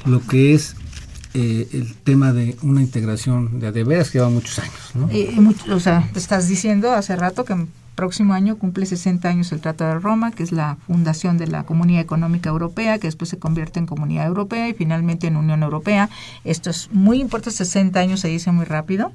[0.05, 0.75] lo que es
[1.35, 4.91] eh, el tema de una integración de adeveras que lleva muchos años.
[4.95, 5.09] ¿no?
[5.75, 7.55] o sea, estás diciendo hace rato que
[7.95, 11.63] próximo año cumple 60 años el Tratado de Roma, que es la fundación de la
[11.63, 16.09] Comunidad Económica Europea, que después se convierte en Comunidad Europea y finalmente en Unión Europea.
[16.43, 19.11] Esto es muy importante, 60 años se dice muy rápido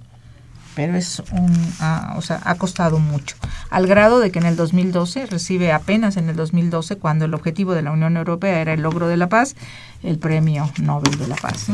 [0.78, 3.34] pero es un, ah, o sea, ha costado mucho,
[3.68, 7.74] al grado de que en el 2012 recibe apenas en el 2012, cuando el objetivo
[7.74, 9.56] de la Unión Europea era el logro de la paz,
[10.04, 11.66] el premio Nobel de la Paz.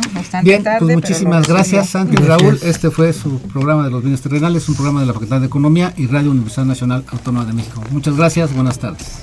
[0.42, 2.58] Bien, pues muchísimas gracias, Santi Raúl.
[2.62, 5.92] Este fue su programa de los bienes terrenales, un programa de la Facultad de Economía
[5.98, 7.82] y Radio Universidad Nacional Autónoma de México.
[7.90, 9.18] Muchas gracias, buenas tardes.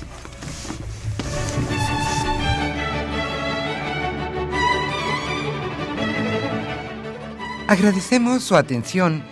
[7.66, 9.31] Agradecemos su atención